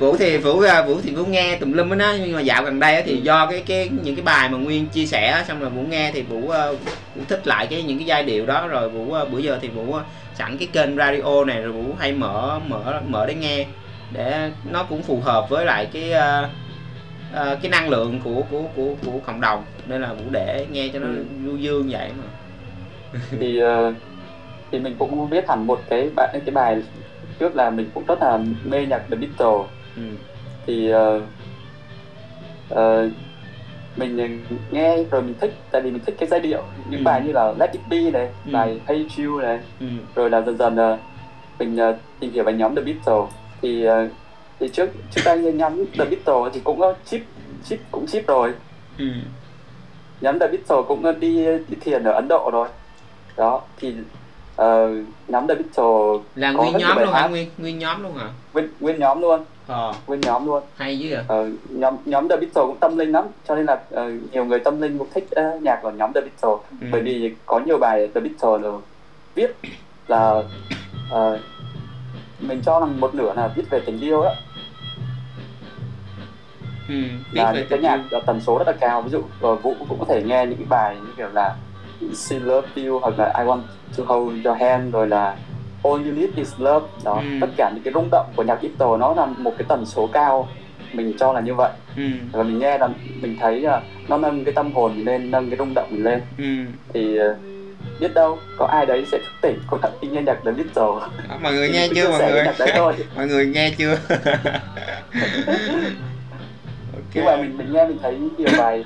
[0.00, 3.02] Vũ thì vũ vũ thì vũ nghe tùm lum á nhưng mà dạo gần đây
[3.06, 6.10] thì do cái cái những cái bài mà nguyên chia sẻ xong rồi vũ nghe
[6.14, 6.40] thì vũ
[7.14, 9.96] vũ thích lại cái những cái giai điệu đó rồi vũ bữa giờ thì vũ
[10.34, 13.66] sẵn cái kênh radio này rồi vũ hay mở mở mở để nghe
[14.12, 16.50] để nó cũng phù hợp với lại cái à,
[17.32, 20.88] à, cái năng lượng của của của của cộng đồng nên là vũ để nghe
[20.92, 21.24] cho nó Ừ.
[21.44, 22.24] du dương vậy mà
[23.40, 23.94] thì ờ,
[24.72, 26.82] thì mình cũng viết hẳn một cái bài cái bài
[27.38, 29.66] trước là mình cũng rất là mê nhạc The Beatles
[29.96, 30.02] ừ.
[30.66, 31.20] thì ờ,
[32.68, 33.08] ờ,
[33.96, 37.04] mình nghe rồi mình thích tại vì mình thích cái giai điệu những Ừ.
[37.04, 38.50] bài như là Let It Be này Ừ.
[38.52, 39.86] bài Hey You này Ừ.
[40.14, 40.98] rồi là dần dần ờ,
[41.58, 44.08] mình ờ, tìm hiểu về nhóm The Beatles thì ờ,
[44.60, 47.20] thì trước trước đây nhóm The Beatles thì cũng có chip
[47.64, 48.52] chip cũng chip rồi
[48.98, 49.04] Ừ.
[50.20, 52.68] nhóm The Beatles cũng đi đi thiền ở Ấn Độ rồi
[53.36, 53.94] đó thì
[54.56, 54.88] ờ,
[55.28, 58.98] nhóm The Beatles là nguyên nhóm luôn hả nguyên nguyên nhóm luôn hả nguyên, nguyên
[59.00, 62.76] nhóm luôn ờ nguyên nhóm luôn hay dữ vậy ờ, nhóm nhóm The Beatles cũng
[62.80, 65.78] tâm linh lắm cho nên là ờ, nhiều người tâm linh cũng thích ờ, nhạc
[65.82, 66.86] của nhóm The Beatles Ừ.
[66.92, 68.70] bởi vì có nhiều bài The Beatles là
[69.34, 69.50] viết
[70.08, 70.42] là
[71.10, 71.38] ờ,
[72.40, 74.34] mình cho rằng một nửa là viết về tình yêu đó
[76.88, 76.94] ừ.
[77.32, 78.20] là những cái nhạc yêu.
[78.26, 80.96] tần số rất là cao ví dụ vũ cũng có thể nghe những cái bài
[81.06, 81.56] như kiểu là
[82.14, 83.60] She Love You hoặc là I Want
[83.98, 85.36] to Hold Your Hand rồi là
[85.84, 86.86] All You Need Is Love.
[87.04, 87.38] Đó Ừ.
[87.40, 90.06] tất cả những cái rung động của nhạc Beatles nó là một cái tần số
[90.12, 90.48] cao
[90.92, 91.72] mình cho là như vậy.
[91.96, 92.02] Ừ.
[92.32, 92.88] và mình nghe là
[93.20, 96.04] mình thấy là nó nâng cái tâm hồn mình lên nâng cái rung động mình
[96.04, 96.20] lên.
[96.38, 96.44] Ừ.
[96.94, 97.36] thì ờ,
[98.00, 100.76] biết đâu có ai đấy sẽ thức tỉnh có thật đi nghe nhạc The Beatles.
[100.76, 101.08] Đó,
[101.42, 102.42] mọi người nghe chưa mọi người?
[102.44, 102.92] nhạc đấy thôi.
[103.16, 103.96] Mọi người nghe chưa?
[107.14, 108.84] Nhưng mà mình mình nghe mình thấy nhiều bài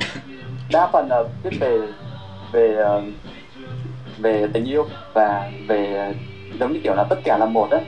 [0.73, 1.79] đa phần là viết về
[2.53, 3.03] về ờ,
[4.19, 6.15] về tình yêu và về
[6.61, 7.79] giống như kiểu là tất cả là một á.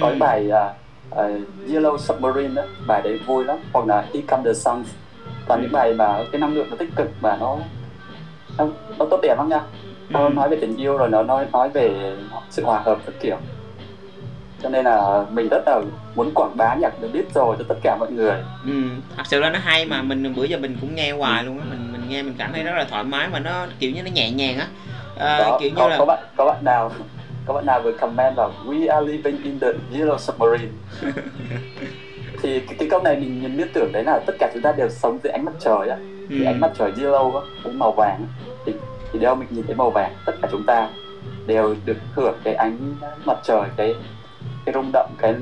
[0.00, 0.72] Có cái bài ờ,
[1.10, 1.30] ờ,
[1.68, 3.56] Yellow Submarine đó bài đấy vui lắm.
[3.72, 4.84] Hoặc là Here Come the Sun.
[5.48, 7.56] Toàn những bài mà cái năng lượng nó tích cực và nó
[8.58, 8.66] nó,
[8.98, 9.60] nó tốt đẹp lắm nha.
[10.08, 10.32] Nó Ừ.
[10.34, 12.16] nói về tình yêu rồi nó nói nói về
[12.50, 13.36] sự hòa hợp các kiểu.
[14.62, 15.80] Cho nên là mình rất là
[16.14, 18.34] muốn quảng bá nhạc The Beatles cho tất cả mọi người.
[18.66, 18.72] Ừ.
[19.16, 21.64] thật sự là nó hay mà mình bữa giờ mình cũng nghe hoài luôn á.
[21.70, 24.10] Mình mình nghe mình cảm thấy rất là thoải mái mà nó kiểu như nó
[24.10, 24.66] nhẹ nhàng á.
[25.18, 26.92] À, đó, kiểu như có, là có bạn có bạn nào
[27.50, 30.72] có bạn nào vừa comment vào We are living in the Yellow Submarine.
[32.42, 34.72] Thì cái, cái câu này mình nhìn liên tưởng đấy là tất cả chúng ta
[34.72, 35.96] đều sống dưới ánh mặt trời á.
[36.28, 36.36] Ừ.
[36.38, 38.26] thì ánh mặt trời yellow á cũng màu vàng
[38.66, 38.74] thì
[39.12, 40.88] thì đâu mình nhìn thấy màu vàng tất cả chúng ta
[41.46, 43.94] đều được hưởng cái ánh mặt trời cái
[44.64, 45.34] cái rung động cái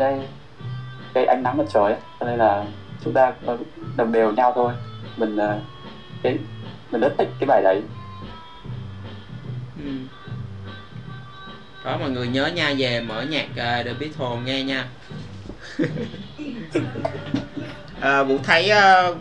[1.14, 2.64] cái ánh nắng mặt trời cho nên là
[3.04, 3.56] chúng ta có
[3.96, 4.72] đồng đều nhau thôi.
[5.16, 5.60] Mình ờ,
[6.22, 6.38] cái
[6.92, 7.82] mình rất thích cái bài đấy.
[9.84, 9.90] Ừ.
[11.84, 14.88] đó mọi người nhớ nha về mở nhạc uh, The Beatles nghe nha.
[18.00, 18.70] À, vũ thấy
[19.10, 19.16] uh,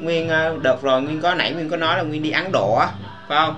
[0.00, 2.74] nguyên uh, đợt rồi nguyên có nãy nguyên có nói là nguyên đi ấn độ
[2.74, 2.88] á
[3.28, 3.56] phải không?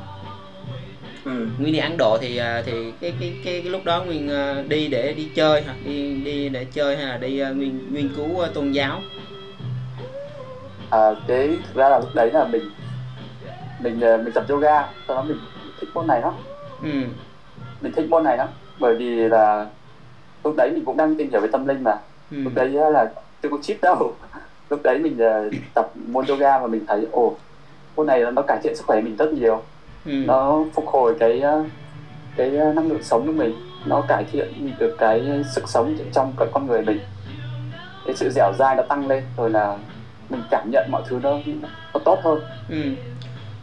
[1.24, 1.46] Ừ.
[1.58, 4.68] nguyên đi ấn độ thì uh, thì cái cái cái, cái lúc đó nguyên uh,
[4.68, 5.74] đi để đi chơi hả?
[5.84, 9.00] Đi đi để chơi hay là đi uh, nguyên nghiên cứu uh, tôn giáo?
[10.90, 12.70] À cái thực ra là lúc đấy là mình
[13.80, 15.38] mình mình tập yoga sau đó mình
[15.80, 16.32] thích môn này lắm.
[16.82, 16.90] Ừ.
[17.84, 18.48] mình thích môn này lắm.
[18.80, 19.66] Bởi vì là
[20.44, 21.96] lúc đấy mình cũng đang tìm hiểu về tâm linh mà.
[22.30, 22.36] Ừ.
[22.36, 24.12] lúc đấy là chưa có chip đâu.
[24.70, 27.34] Lúc đấy mình uh, tập môn yoga và mình thấy ồ
[27.96, 29.62] môn này nó cải thiện sức khỏe mình rất nhiều.
[30.06, 30.12] Ừ.
[30.12, 31.66] nó phục hồi cái uh,
[32.36, 33.54] cái năng lượng sống của mình.
[33.86, 37.00] Nó cải thiện được cái sức sống trong cái con người mình.
[38.06, 39.78] Cái sự dẻo dai nó tăng lên rồi là
[40.30, 41.38] mình cảm nhận mọi thứ nó
[41.94, 42.40] nó tốt hơn.
[42.70, 42.76] Ừ.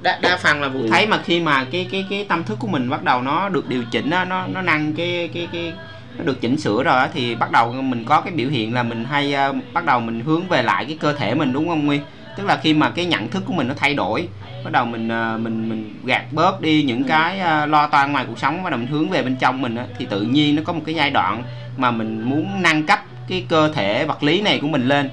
[0.02, 2.68] đa, đa phần là vụ thấy mà khi mà cái cái cái tâm thức của
[2.68, 5.74] mình bắt đầu nó được điều chỉnh nó nó nó nâng cái cái cái
[6.18, 9.06] nó được chỉnh sửa rồi thì bắt đầu mình có cái biểu hiện là mình
[9.06, 12.02] hay uh, bắt đầu mình hướng về lại cái cơ thể mình đúng không nguyên?
[12.38, 14.28] Tức là khi mà cái nhận thức của mình nó thay đổi
[14.64, 17.08] bắt đầu mình uh, mình mình gạt bớt đi những ừ.
[17.08, 19.76] cái uh, lo toan ngoài cuộc sống bắt đầu mình hướng về bên trong mình
[19.76, 21.44] uh, thì tự nhiên nó có một cái giai đoạn
[21.78, 25.10] mà mình muốn nâng cấp cái cơ thể vật lý này của mình lên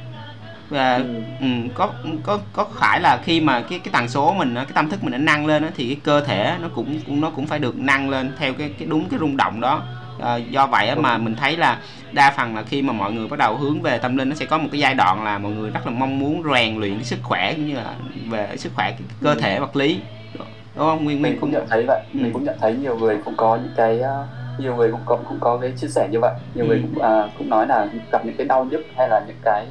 [0.70, 1.04] và ừ.
[1.40, 4.90] Um, có có có phải là khi mà cái cái tần số mình cái tâm
[4.90, 7.46] thức mình nó nâng lên đó, thì cái cơ thể nó cũng cũng nó cũng
[7.46, 9.82] phải được nâng lên theo cái cái đúng cái rung động đó.
[10.22, 11.78] À, do vậy mà mình thấy là
[12.12, 14.46] đa phần là khi mà mọi người bắt đầu hướng về tâm linh nó sẽ
[14.46, 17.04] có một cái giai đoạn là mọi người rất là mong muốn rèn luyện cái
[17.04, 17.94] sức khỏe cũng như là
[18.30, 20.00] về sức khỏe cái cơ thể vật lý.
[20.38, 21.04] Đúng không?
[21.04, 22.00] Nguyên mình cũng nhận thấy vậy.
[22.14, 22.18] Ừ.
[22.22, 24.26] mình cũng nhận thấy nhiều người cũng có những cái ờ,
[24.58, 26.34] nhiều người cũng có cũng có cái chia sẻ như vậy.
[26.54, 26.68] Nhiều ừ.
[26.68, 29.66] người cũng à, cũng nói là gặp những cái đau nhức hay là những cái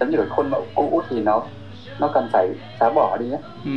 [0.00, 1.42] giống như cái khuôn mẫu cũ thì nó
[1.98, 3.70] nó cần phải phá bỏ đi á ừ.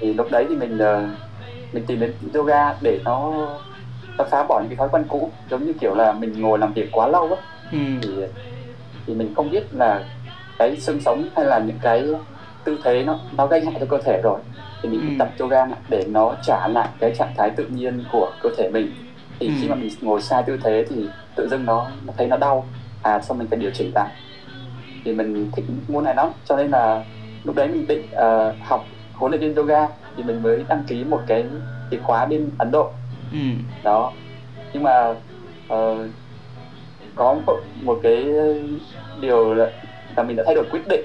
[0.00, 0.78] thì lúc đấy thì mình
[1.72, 3.32] mình tìm đến yoga để nó
[4.16, 6.72] ta phá bỏ những cái thói quen cũ giống như kiểu là mình ngồi làm
[6.72, 7.78] việc quá lâu á ừ.
[8.02, 8.08] thì
[9.06, 10.04] thì mình không biết là
[10.58, 12.04] cái xương sống hay là những cái
[12.64, 14.40] tư thế nó nó gây hại cho cơ thể rồi
[14.82, 15.14] thì mình ừ.
[15.18, 18.92] tập yoga để nó trả lại cái trạng thái tự nhiên của cơ thể mình
[19.38, 19.52] thì ừ.
[19.60, 22.66] khi mà mình ngồi sai tư thế thì tự dưng nó, nó thấy nó đau
[23.02, 24.08] à xong mình phải điều chỉnh lại
[25.04, 26.28] thì mình thích môn này lắm.
[26.44, 27.04] Cho nên là
[27.44, 31.04] lúc đấy mình định uh, học huấn luyện viên yoga thì mình mới đăng ký
[31.04, 31.44] một cái
[31.90, 32.90] cái khóa bên Ấn Độ.
[33.32, 33.38] Ừ.
[33.82, 34.12] đó.
[34.72, 35.10] Nhưng mà
[35.74, 35.98] uh,
[37.14, 38.26] có một, một cái
[39.20, 39.70] điều là,
[40.16, 41.04] là mình đã thay đổi quyết định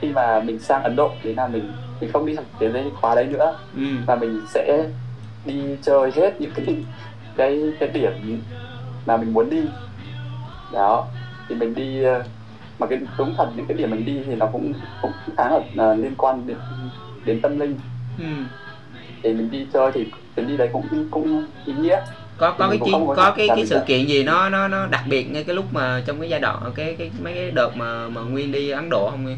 [0.00, 3.14] khi mà mình sang Ấn Độ thế là mình mình không đi học cái khóa
[3.14, 3.58] đấy nữa.
[3.76, 3.82] Ừ.
[4.06, 4.84] và mình sẽ
[5.44, 6.76] đi chơi hết những cái
[7.36, 8.42] cái cái điểm
[9.06, 9.62] mà mình muốn đi.
[10.72, 11.06] Đó.
[11.48, 12.22] Thì mình đi ờ,
[12.80, 15.56] mà cái đúng thật những cái điểm mình đi thì nó cũng cũng khá là
[15.56, 16.56] uh, liên quan đến
[17.24, 17.78] đến tâm linh.
[18.18, 18.24] Ừ.
[19.22, 22.00] thì mình đi chơi thì chuyến đi đấy cũng cũng ý nghĩa.
[22.36, 25.32] Có có cái chiến có cái cái sự kiện gì nó nó nó đặc biệt
[25.32, 28.20] ngay cái lúc mà trong cái giai đoạn cái cái mấy cái đợt mà mà
[28.20, 29.36] nguyên đi ấn độ không nguyên?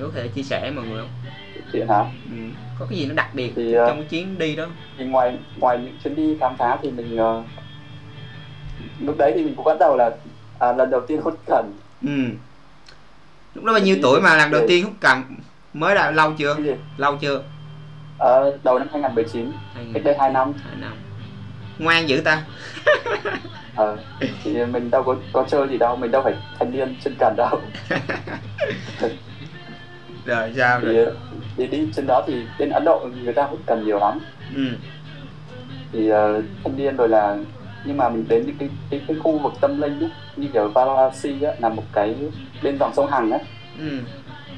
[0.00, 1.32] Có thể chia sẻ mọi người không?
[1.72, 1.98] Chuyện hả?
[2.24, 2.36] Ừ.
[2.78, 4.66] có cái gì nó đặc biệt thì, trong cái chuyến đi đó?
[4.98, 7.44] thì ngoài ngoài những chuyến đi khám phá thì mình uh,
[9.00, 10.10] lúc đấy thì mình cũng bắt đầu là
[10.58, 11.72] à, lần đầu tiên hút cần
[12.02, 12.08] ừ.
[13.54, 15.22] Lúc đó bao nhiêu tuổi mà lần đầu tiên hút cần
[15.72, 16.56] mới là lâu chưa?
[16.96, 17.42] Lâu chưa?
[18.18, 19.52] Ở đầu năm 2019
[19.94, 20.52] cách đây 2 năm.
[20.64, 20.92] 2 năm.
[21.78, 22.42] Ngoan dữ ta.
[23.76, 23.96] Ờ
[24.44, 27.34] thì mình đâu có có chơi gì đâu mình đâu phải thanh niên chân cằn
[27.36, 27.60] đâu.
[30.24, 31.06] Rồi sao rồi?
[31.56, 34.18] thì đi trên đó thì bên ấn độ người ta hút cần nhiều lắm.
[34.54, 34.62] Ừ.
[35.92, 37.36] thì uh, thanh niên rồi là
[37.84, 40.68] nhưng mà mình đến những cái cái, cái khu vực tâm linh ấy, như kiểu
[40.68, 42.14] Varanasi á, là một cái
[42.62, 43.38] bên dòng sông Hằng á
[43.78, 43.98] ừ.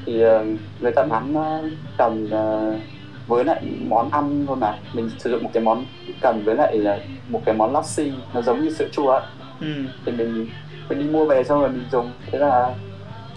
[0.07, 0.47] thì uh,
[0.81, 2.81] người ta bán uh, cần uh,
[3.27, 5.85] với lại món ăn thôi mà mình sử dụng một cái món
[6.21, 9.23] cần với lại một cái món lassi nó giống như sữa chua ấy.
[9.61, 9.67] Ừ.
[10.07, 10.49] thì mình
[10.89, 12.75] mình đi mua về xong rồi mình dùng thế là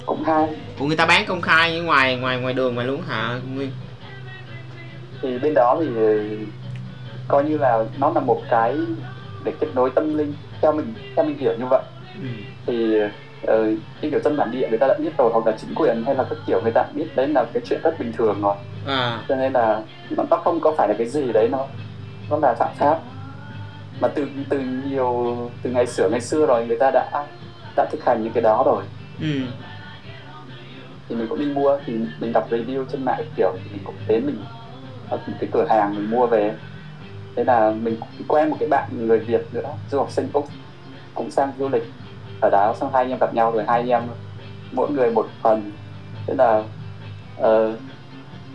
[0.06, 0.48] cũng hay
[0.80, 3.72] của người ta bán công khai ngoài ngoài ngoài đường ngoài luôn hả nguyên
[5.22, 5.88] thì bên đó thì
[7.28, 8.78] coi như là nó là một cái
[9.44, 11.82] để kết nối tâm linh theo mình theo mình hiểu như vậy
[12.22, 12.28] ừ.
[12.66, 13.00] thì
[13.52, 16.04] uh, như kiểu dân bản địa người ta đã biết rồi hoặc là chính quyền
[16.06, 18.56] hay là các kiểu người ta biết đấy là cái chuyện rất bình thường rồi.
[18.86, 19.24] À.
[19.30, 19.82] cho nên là
[20.30, 21.68] nó không có phải là cái gì đấy nó
[22.30, 23.00] nó là phạm pháp.
[24.00, 27.28] Mà từ từ nhiều từ ngày xưa ngày xưa rồi người ta đã
[27.76, 28.84] đã thực hành những cái đó rồi.
[29.22, 29.40] Ừ.
[31.10, 33.96] thì mình cũng đi mua thì mình đọc review trên mạng kiểu thì mình cũng
[34.08, 34.38] đến mình
[35.10, 36.54] ở một cái cửa hàng mình mua về.
[37.36, 40.48] Thế là mình quen một cái bạn người Việt nữa du học sinh úc
[41.14, 41.84] cũng sang du lịch
[42.46, 44.04] ở đó xong hai anh em gặp nhau rồi hai anh em
[44.72, 45.72] mỗi người một phần.
[46.28, 46.64] Thế là
[47.42, 47.76] uh,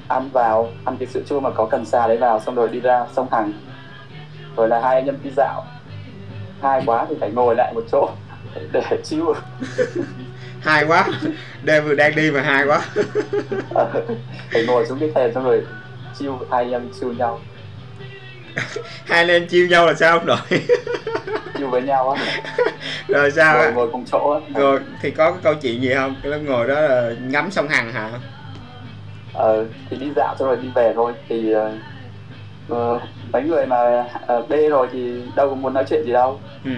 [0.08, 2.80] ăn vào ăn cái sữa chua mà có cần sa đấy vào xong rồi đi
[2.80, 3.52] ra sông Hằng
[4.56, 5.64] rồi là hai anh em đi dạo.
[6.62, 8.10] Hai quá thì phải ngồi lại một chỗ
[8.72, 9.24] để chill.
[10.60, 11.08] Hai quá.
[11.62, 12.80] Đêm vừa đang đi mà hai quá.
[13.74, 13.90] Ờ,
[14.52, 15.66] phải ngồi xuống cái thềm xong rồi
[16.18, 17.40] chill hai em chill nhau
[19.04, 20.38] hai anh em chiêu nhau là sao không đội
[21.54, 22.24] chill với nhau á.
[23.08, 24.40] Rồi sao ngồi ngồi cùng chỗ á.
[24.60, 26.14] Rồi thì có cái câu chuyện gì không?
[26.22, 28.10] Cái lúc ngồi đó là ngắm sông hằng hả?
[29.32, 31.12] Ờ, thì đi dạo xong rồi đi về thôi.
[31.28, 31.52] Thì
[32.68, 33.00] ờ,
[33.32, 36.40] mấy người mà ờ, bê rồi thì đâu có muốn nói chuyện gì đâu.
[36.64, 36.70] Ừ.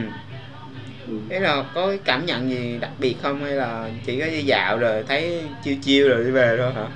[1.07, 1.13] Ừ.
[1.31, 3.43] thế là có cái cảm nhận gì đặc biệt không?
[3.45, 6.89] Hay là chỉ có đi dạo rồi thấy chiêu chiêu rồi đi về thôi hả?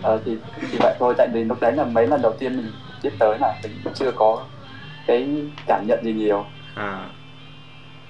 [0.00, 0.36] Ờ, thì,
[0.72, 1.14] thì vậy thôi.
[1.18, 2.72] Tại vì lúc đấy là mấy lần đầu tiên mình
[3.04, 4.42] biết tới là mình chưa có
[5.06, 5.28] cái
[5.66, 6.44] cảm nhận gì nhiều.
[6.74, 7.08] À.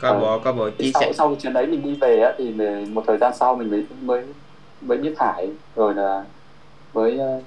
[0.00, 1.12] Có bộ có bộ chia sau sẻ.
[1.12, 3.70] sau cái chuyến đấy mình đi về á thì mình- một thời gian sau mình
[3.70, 4.24] mới mới
[4.80, 6.24] mới biết Hải rồi là
[6.94, 7.40] mới ờ,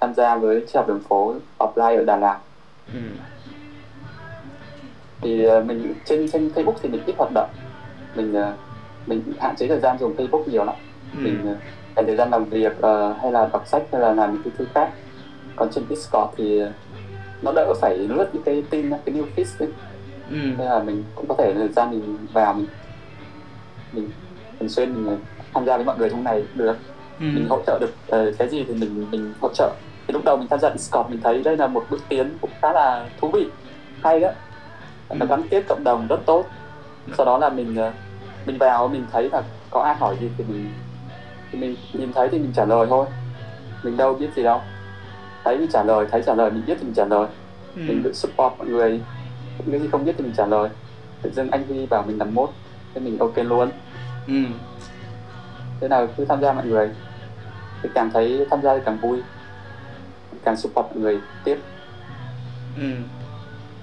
[0.00, 2.38] tham gia với tri học đường phố offline ở Đà Lạt.
[2.94, 3.00] Ừ.
[5.20, 7.50] thì ờ, mình trên trên Facebook thì mình ít hoạt động.
[8.14, 8.52] Mình ờ,
[9.06, 10.74] mình hạn chế thời gian dùng Facebook nhiều lắm.
[11.16, 11.18] Ừ.
[11.22, 11.56] mình
[11.96, 14.52] dành thời gian làm việc ờ, hay là đọc sách hay là làm những cái
[14.58, 14.90] thứ khác.
[15.56, 16.62] Còn trên Discord thì
[17.42, 19.68] nó đỡ phải lướt những cái tin cái new feed ấy.
[20.30, 20.36] ừ.
[20.36, 22.66] nên là mình cũng có thể thời gian mình vào mình
[23.92, 24.12] mình
[24.60, 25.18] thường xuyên mình
[25.54, 26.76] tham gia với mọi người trong này cũng được
[27.20, 27.24] Ừ.
[27.34, 29.76] mình hỗ trợ được ờ, cái gì thì mình mình hỗ trợ
[30.08, 32.50] thì lúc đầu mình tham gia Discord mình thấy đây là một bước tiến cũng
[32.62, 33.50] khá là thú vị
[34.02, 34.28] hay đó
[35.10, 35.26] nó Ừ.
[35.28, 36.50] gắn kết cộng đồng rất tốt
[37.16, 37.92] sau đó là mình ờ,
[38.46, 40.74] mình vào mình thấy là có ai hỏi gì thì mình
[41.52, 43.06] thì mình nhìn thấy thì mình trả lời thôi
[43.82, 44.60] mình đâu biết gì đâu
[45.44, 47.26] thấy mình trả lời thấy trả lời mình biết thì mình trả lời.
[47.76, 47.82] Ừ.
[47.86, 49.00] mình được support mọi người.
[49.66, 50.68] Những gì không biết thì mình trả lời.
[51.22, 52.50] Tự dưng anh Huy bảo mình làm mốt
[52.94, 53.70] thế mình ok luôn.
[54.26, 54.42] Ừ.
[55.80, 56.90] thế nào cứ tham gia mọi người.
[57.82, 59.18] Thì càng thấy tham gia thì càng vui.
[60.44, 61.58] Càng support mọi người tiếp.
[62.76, 62.92] Ừ.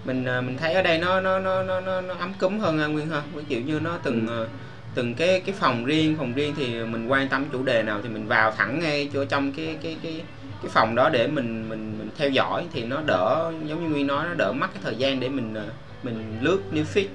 [0.06, 2.78] Mình ờ, mình thấy ở đây nó nó nó nó nó, nó ấm cúng hơn
[2.78, 3.22] ha nguyên ha.
[3.34, 4.48] Ví dụ như nó từng ờ,
[4.96, 8.10] từng cái cái phòng riêng phòng riêng thì mình quan tâm chủ đề nào thì
[8.10, 10.22] mình vào thẳng ngay chỗ trong cái cái cái
[10.62, 14.08] cái phòng đó để mình mình mình theo dõi thì nó đỡ giống như nguyên
[14.08, 15.64] nói nó đỡ mất cái thời gian để mình ờ,
[16.04, 17.06] mình lướt new feed.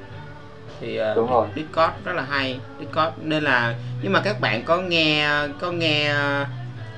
[0.80, 1.49] Thì ờ, Đúng rồi.
[1.57, 2.61] Discord rất là hay.
[2.80, 5.28] Discord nên là nhưng mà các bạn có nghe
[5.61, 6.14] có nghe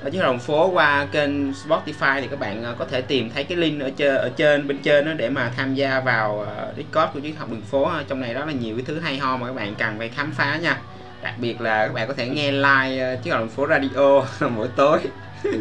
[0.03, 3.43] ở dưới đồng phố qua kênh Spotify thì các bạn ờ, có thể tìm thấy
[3.43, 7.13] cái link ở trên ở trên bên trên đó để mà tham gia vào Discord
[7.13, 9.47] của triết học đường phố trong này đó là nhiều cái thứ hay ho mà
[9.47, 10.77] các bạn cần phải khám phá nha.
[11.23, 14.67] Đặc biệt là các bạn có thể nghe live triết học đường phố radio mỗi
[14.75, 14.99] tối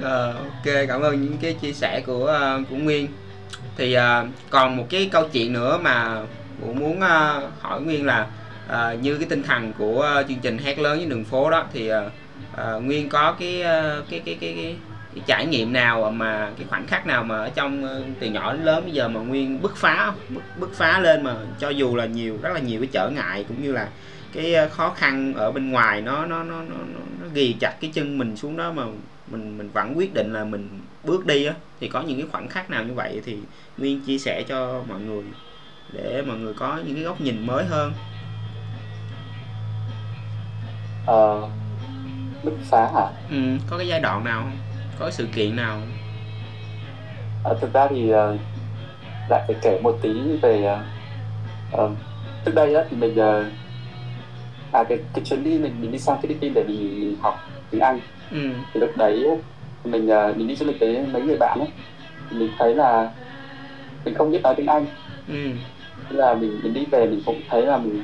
[0.00, 3.08] Ờ, ok cảm ơn những cái chia sẻ của ờ, của Nguyên.
[3.76, 4.02] Thì uh,
[4.50, 6.22] còn một cái câu chuyện nữa mà
[6.60, 8.26] vũ muốn uh, hỏi Nguyên là
[8.66, 11.64] uh, như cái tinh thần của uh, chương trình hát lớn với đường phố đó
[11.72, 11.96] thì uh,
[12.52, 14.76] uh, Nguyên có cái, uh, cái, cái cái cái
[15.14, 17.90] cái trải nghiệm nào mà cái khoảnh khắc nào mà ở trong uh,
[18.20, 21.34] từ nhỏ đến lớn bây giờ mà Nguyên bứt phá bứt, bứt phá lên mà
[21.58, 23.88] cho dù là nhiều rất là nhiều cái trở ngại cũng như là
[24.36, 27.90] cái ờ, khó khăn ở bên ngoài nó nó nó nó nó, ghi chặt cái
[27.94, 28.82] chân mình xuống đó mà
[29.30, 31.54] mình mình vẫn quyết định là mình bước đi á.
[31.80, 33.38] Thì có những cái khoảnh khắc nào như vậy thì
[33.78, 35.22] Nguyên chia sẻ cho mọi người
[35.92, 37.92] để mọi người có những cái góc nhìn mới hơn.
[41.06, 41.48] Ờ,
[42.42, 43.06] bứt phá hả?
[43.30, 43.36] Ừ,
[43.70, 44.56] có cái giai đoạn nào không?
[44.98, 45.92] Có sự kiện nào không?
[47.44, 48.12] Ờ, thực ra thì
[49.30, 50.10] lại phải kể một tí
[50.42, 50.78] về
[51.72, 51.90] ờ,
[52.44, 53.18] trước đây á thì mình
[54.76, 58.00] à cái cái chuyến đi mình mình đi sang Philippines để mình học tiếng Anh.
[58.30, 58.38] Ừ.
[58.74, 59.26] Thì lúc đấy
[59.84, 61.68] mình ờ, mình đi du lịch với mấy người bạn ấy.
[62.30, 63.10] Mình thấy là
[64.04, 64.86] mình không biết nói tiếng Anh.
[65.28, 65.34] Ừ.
[66.10, 68.02] Thế là mình mình đi về mình cũng thấy là mình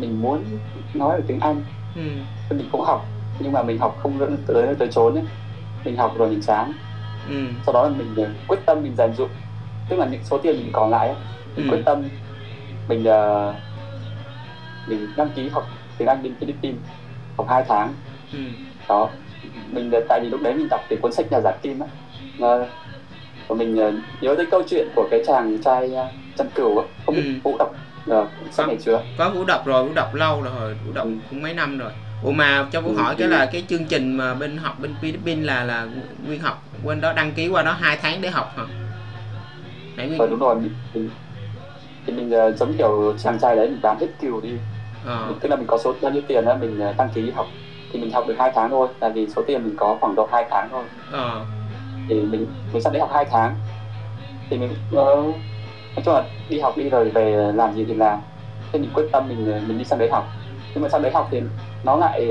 [0.00, 0.38] mình muốn
[0.94, 1.62] nói được tiếng Anh.
[1.96, 2.02] Ừ.
[2.56, 3.06] Mình cũng học
[3.40, 5.24] nhưng mà mình học không dẫn tới tới chốn ấy.
[5.84, 6.72] Mình học rồi mình chán.
[7.28, 7.34] Ừ.
[7.66, 9.28] Sau đó là mình ờ, quyết tâm mình dành dụm
[9.88, 11.16] tức là những số tiền mình còn lại ấy,
[11.56, 11.70] mình Ừ.
[11.70, 12.02] quyết tâm
[12.88, 13.54] mình ờ,
[14.86, 16.80] mình đăng ký học tiếng Anh bên Philippines
[17.38, 17.94] học 2 tháng.
[18.32, 18.38] Ừ.
[18.88, 19.10] Đó.
[19.72, 21.86] Mình ờ, tại vì lúc đấy mình đọc cái cuốn sách nhà giả kim á.
[22.38, 22.66] Ờ,
[23.48, 26.84] và mình ờ, nhớ tới câu chuyện của cái chàng trai ờ, chăn cừu á.
[27.06, 27.30] Không biết Ừ.
[27.44, 27.74] vũ đọc
[28.06, 29.02] ờ, sách này chưa?
[29.16, 31.10] có vũ đọc rồi vũ đọc lâu rồi vũ đọc Ừ.
[31.30, 31.90] cũng mấy năm rồi.
[32.22, 34.74] Ủa mà cho vũ Ừ, hỏi cái thì- là cái chương trình mà bên học
[34.82, 35.86] bên Philippines là là
[36.26, 38.64] nguyên học bên đó đăng ký qua đó hai tháng để học hả?
[39.96, 41.10] Nãy nguyên Ờ đúng rồi mình, mình
[42.06, 44.50] thì mình ờ, giống kiểu chàng trai đấy mình bán hết cừu đi
[45.06, 45.32] ờ.
[45.40, 47.46] Tức là mình có số bao nhiêu tiền á mình ờ, đăng ký học.
[47.92, 50.28] Thì mình học được hai tháng thôi tại vì số tiền mình có khoảng độ
[50.32, 50.84] hai tháng thôi.
[51.12, 51.44] Ờ.
[52.08, 53.54] Thì mình mình sang đấy học hai tháng.
[54.50, 58.18] Thì mình nói chung là đi học đi rồi về làm gì thì làm.
[58.72, 60.24] Thế mình quyết tâm mình mình đi sang đấy học.
[60.74, 61.42] Nhưng mà sang đấy học thì
[61.84, 62.28] nó lại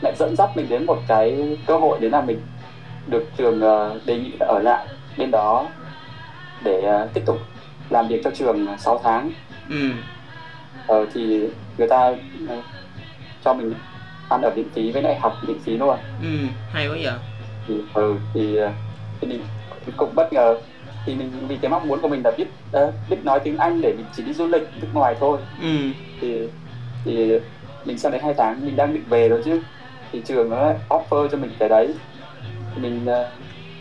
[0.00, 2.40] lại dẫn dắt mình đến một cái cơ hội đấy là mình
[3.06, 3.60] được trường
[4.06, 4.86] đề nghị là ở lại
[5.18, 5.66] bên đó
[6.64, 7.38] để tiếp tục
[7.90, 9.30] làm việc cho trường 6 tháng.
[9.70, 9.90] Ừ.
[10.86, 11.48] Ờ, thì
[11.78, 12.14] người ta
[12.48, 12.62] ờ,
[13.44, 13.74] cho mình
[14.28, 15.96] ăn ở miễn phí với lại học miễn phí luôn.
[16.22, 16.28] Ừ
[16.72, 17.12] hay quá vậy.
[17.68, 18.72] Thì ừ, thì, ờ,
[19.20, 19.40] thì mình
[19.96, 20.56] cũng bất ngờ
[21.06, 23.80] thì mình vì cái mong muốn của mình là biết ờ, biết nói tiếng Anh
[23.80, 25.38] để mình chỉ đi du lịch nước ngoài thôi.
[25.62, 25.90] Ừ.
[26.20, 26.48] Thì
[27.04, 27.38] thì
[27.84, 29.60] mình sang đấy hai tháng mình đang định về rồi chứ.
[30.12, 31.94] Thì trường nó offer cho mình cái đấy.
[32.74, 33.26] Thì mình uh,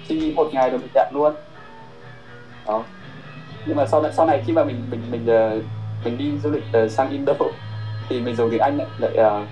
[0.10, 1.34] suy nghĩ một ngày rồi mình nhận luôn.
[2.68, 2.84] Đó.
[3.66, 5.24] Nhưng mà sau này sau này khi mà mình mình mình
[5.58, 5.64] uh,
[6.06, 7.34] mình đi du lịch uh, sang Indo
[8.12, 9.48] thì mình dùng tiếng Anh lại, uh,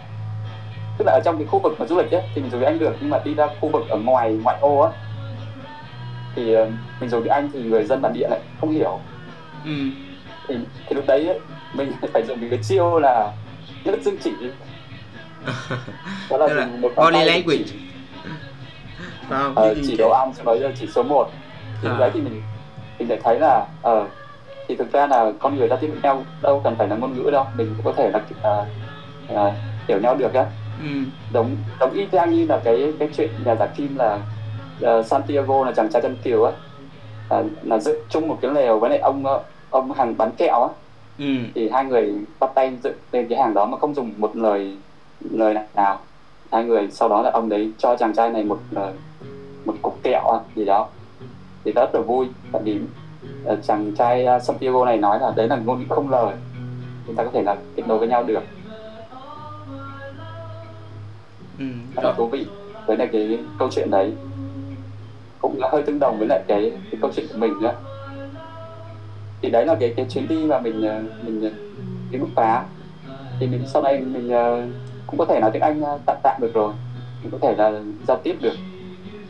[0.97, 2.67] tức là ở trong cái khu vực mà du lịch ấy, thì mình dùng tiếng
[2.67, 4.91] Anh được nhưng mà đi ra khu vực ở ngoài ngoại ô á
[6.35, 6.67] thì uh,
[6.99, 8.99] mình dùng tiếng Anh thì người dân bản địa lại không hiểu.
[9.65, 9.71] Ừ.
[10.47, 10.55] Thì,
[10.87, 11.39] thì lúc đấy ấy,
[11.73, 13.31] mình phải dùng cái chiêu là
[13.83, 14.31] nhất dương chỉ.
[16.29, 17.63] Đó là là một body language.
[17.65, 17.75] chỉ,
[19.29, 21.29] phải không ờ, chỉ ăn cho nó là chỉ số 1
[21.81, 21.95] thì À.
[21.99, 22.41] đấy thì mình
[22.99, 24.07] mình lại thấy là ờ
[24.69, 27.29] thì thực ra là con người giao tiếp nhau đâu cần phải là ngôn ngữ
[27.31, 28.65] đâu mình cũng có thể là à,
[29.35, 29.55] à,
[29.87, 30.45] hiểu nhau được á.
[30.79, 30.85] Ừ.
[31.33, 34.19] Giống giống y chang như là cái cái chuyện nhà giả phim là
[34.81, 36.51] ờ, Santiago là chàng trai chân kiều á.
[37.29, 40.61] À, là dựng chung một cái lều với lại ông ờ, ông hàng bán kẹo
[40.61, 40.69] á.
[41.17, 41.25] Ừ.
[41.55, 44.77] Thì hai người bắt tay dựng lên cái hàng đó mà không dùng một lời
[45.19, 45.99] lời nào.
[46.51, 48.93] Hai người sau đó là ông đấy cho chàng trai này một ờ,
[49.65, 50.89] một cục kẹo gì đó.
[51.65, 52.79] Thì rất là vui tại vì
[53.63, 56.35] chàng trai uh, Santiago này nói là đấy là ngôn ngữ không lời.
[57.07, 58.43] Chúng ta có thể là kết nối với nhau được.
[61.59, 61.65] Ừ.
[61.95, 62.45] Rất là thú vị
[62.85, 64.13] với lại cái câu chuyện đấy.
[65.41, 67.73] Cũng là hơi tương đồng với lại cái, cái câu chuyện của mình nữa
[69.41, 71.49] thì đấy là cái cái chuyến đi mà mình ờ, mình ờ,
[72.11, 72.63] đi bứt phá.
[73.39, 74.61] Thì mình sau này mình ờ,
[75.07, 76.73] cũng có thể nói tiếng Anh ờ, tạm tạm được rồi.
[77.23, 78.53] Mình có thể là giao tiếp được.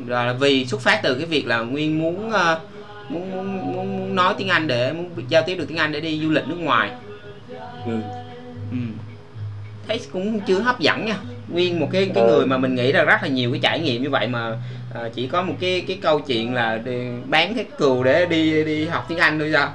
[0.08, 2.60] Là vì xuất phát từ cái việc là nguyên muốn ờ,
[3.10, 6.00] muốn muốn muốn, muốn nói tiếng Anh để muốn giao tiếp được tiếng Anh để
[6.02, 6.92] đi du lịch nước ngoài
[7.86, 8.02] ừ.
[8.72, 8.78] ừ.
[9.88, 13.04] thấy cũng chưa hấp dẫn nha nguyên một cái cái người mà mình nghĩ là
[13.04, 14.58] rất là nhiều cái trải nghiệm như vậy mà
[14.94, 18.64] ờ, chỉ có một cái cái câu chuyện là đi bán cái cừu để đi
[18.64, 19.74] đi học tiếng Anh thôi sao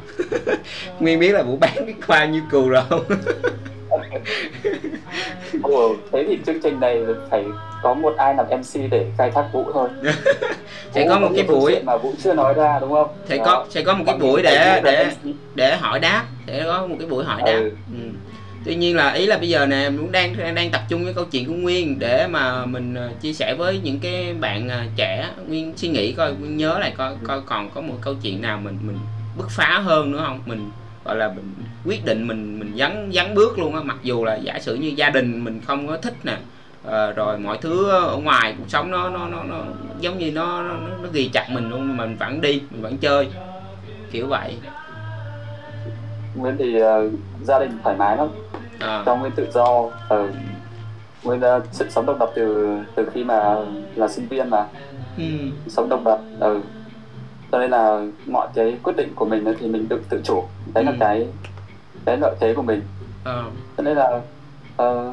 [1.01, 3.05] nguyên biết là vụ bán cái khoa như cừu rồi không
[5.63, 7.45] Ồ, thế thì chương trình này phải
[7.83, 9.89] có một ai làm MC để khai thác Vũ thôi.
[10.95, 13.09] Sẽ có một cái buổi mà Vũ chưa nói ra đúng không?
[13.29, 15.11] Sẽ có sẽ có một cái buổi để để
[15.55, 16.25] để hỏi đáp.
[16.47, 17.53] Sẽ có một cái buổi hỏi đáp.
[17.53, 17.71] Ừ.
[17.93, 18.09] ừ.
[18.65, 21.15] tuy nhiên là ý là bây giờ nè cũng đang đang đang tập trung cái
[21.15, 24.83] câu chuyện của nguyên để mà mình ờ, chia sẻ với những cái bạn ờ,
[24.97, 25.31] trẻ.
[25.47, 28.61] Nguyên suy nghĩ coi nguyên nhớ lại coi coi còn có một câu chuyện nào
[28.65, 28.99] mình mình
[29.37, 30.41] bứt phá hơn nữa không?
[30.47, 30.71] Mình
[31.05, 31.55] gọi là mình
[31.87, 34.93] quyết định mình mình dấn dấn bước luôn á mặc dù là giả sử như
[34.97, 36.37] gia đình mình không có thích nè
[36.87, 39.57] Ờ, rồi mọi thứ ở ngoài cuộc sống nó nó nó, nó
[40.01, 42.97] giống như nó nó, nó ghi chặt mình luôn mà mình vẫn đi mình vẫn
[42.99, 43.29] chơi
[44.13, 44.57] kiểu vậy
[46.37, 47.11] Nguyên thì ờ,
[47.43, 48.29] gia đình thoải mái lắm
[48.81, 49.03] Ờ.
[49.07, 50.29] cho Nguyên tự do ờ,
[51.23, 53.57] Nguyên uh, sự sống độc lập từ từ khi mà
[53.95, 54.67] là sinh viên mà
[55.19, 55.25] ừ.
[55.69, 56.61] sống độc lập ừ.
[57.53, 60.85] cho nên là mọi cái quyết định của mình thì mình tự tự chủ đấy
[60.85, 60.97] là Ừ.
[61.01, 61.27] cái
[62.07, 62.81] cái lợi thế của mình
[63.25, 63.51] Ờ.
[63.77, 64.21] cho nên là
[64.77, 65.13] ờ,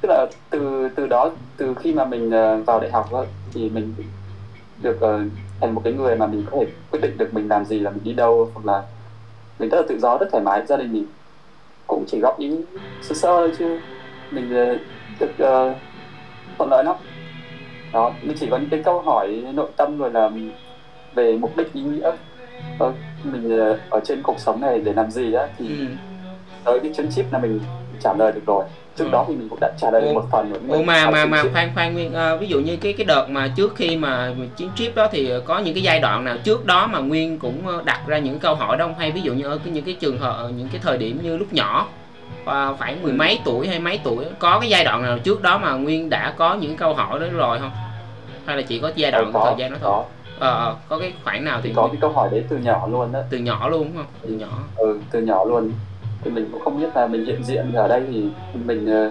[0.00, 3.70] tức là từ từ đó từ khi mà mình ờ, vào đại học ấy, thì
[3.70, 3.94] mình
[4.82, 5.20] được ờ,
[5.60, 7.90] thành một cái người mà mình có thể quyết định được mình làm gì là
[7.90, 8.82] mình đi đâu hoặc là
[9.58, 11.06] mình rất là tự do rất thoải mái gia đình mình
[11.86, 12.50] cũng chỉ góp ý
[13.02, 13.78] sơ sơ thôi chứ
[14.30, 14.78] mình ờ,
[15.20, 15.74] được ờ,
[16.58, 16.96] thuận lợi lắm
[17.92, 20.30] đó mình chỉ có những cái câu hỏi nội tâm rồi là
[21.12, 22.10] về mục đích ý nghĩa
[22.78, 22.92] ờ,
[23.24, 25.84] mình ờ, ở trên cuộc sống này để làm gì á thì Ừ.
[26.68, 27.60] tới cái chuyến chip là mình
[28.00, 28.64] trả lời được rồi.
[28.96, 29.10] Trước Ừ.
[29.12, 31.42] đó thì mình cũng đã trả lời được một phần rồi Ủa mà mà mà
[31.42, 34.32] chip- khoan khoan nguyên ờ, ví dụ như cái cái đợt mà trước khi mà
[34.56, 37.66] chuyến trip đó thì có những cái giai đoạn nào trước đó mà nguyên cũng
[37.66, 38.94] ờ, đặt ra những câu hỏi đó không?
[38.98, 41.36] Hay ví dụ như ở những cái trường hợp ờ, những cái thời điểm như
[41.36, 41.86] lúc nhỏ
[42.78, 43.16] khoảng mười Ừ.
[43.16, 46.34] mấy tuổi hay mấy tuổi có cái giai đoạn nào trước đó mà nguyên đã
[46.38, 47.70] có những câu hỏi đó rồi không?
[48.46, 49.90] Hay là chỉ có giai đoạn có thời gian đó thôi?
[49.92, 50.04] có.
[50.38, 52.86] Ờ ờ, có cái khoảng nào thì thì có cái câu hỏi đấy từ nhỏ
[52.90, 54.06] luôn đó từ nhỏ luôn đúng không?
[54.22, 54.48] Từ nhỏ.
[54.76, 55.72] Ừ, từ nhỏ luôn
[56.28, 59.10] thì mình cũng không biết là mình hiện diện ở đây thì mình ờ,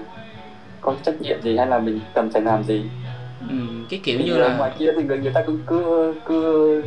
[0.81, 2.91] có trách nhiệm gì hay là mình cần phải làm gì.
[3.39, 3.55] Ừ,
[3.89, 5.83] cái kiểu thì như ờ, là ngoài kia thì người người ta cứ cứ
[6.25, 6.83] cứ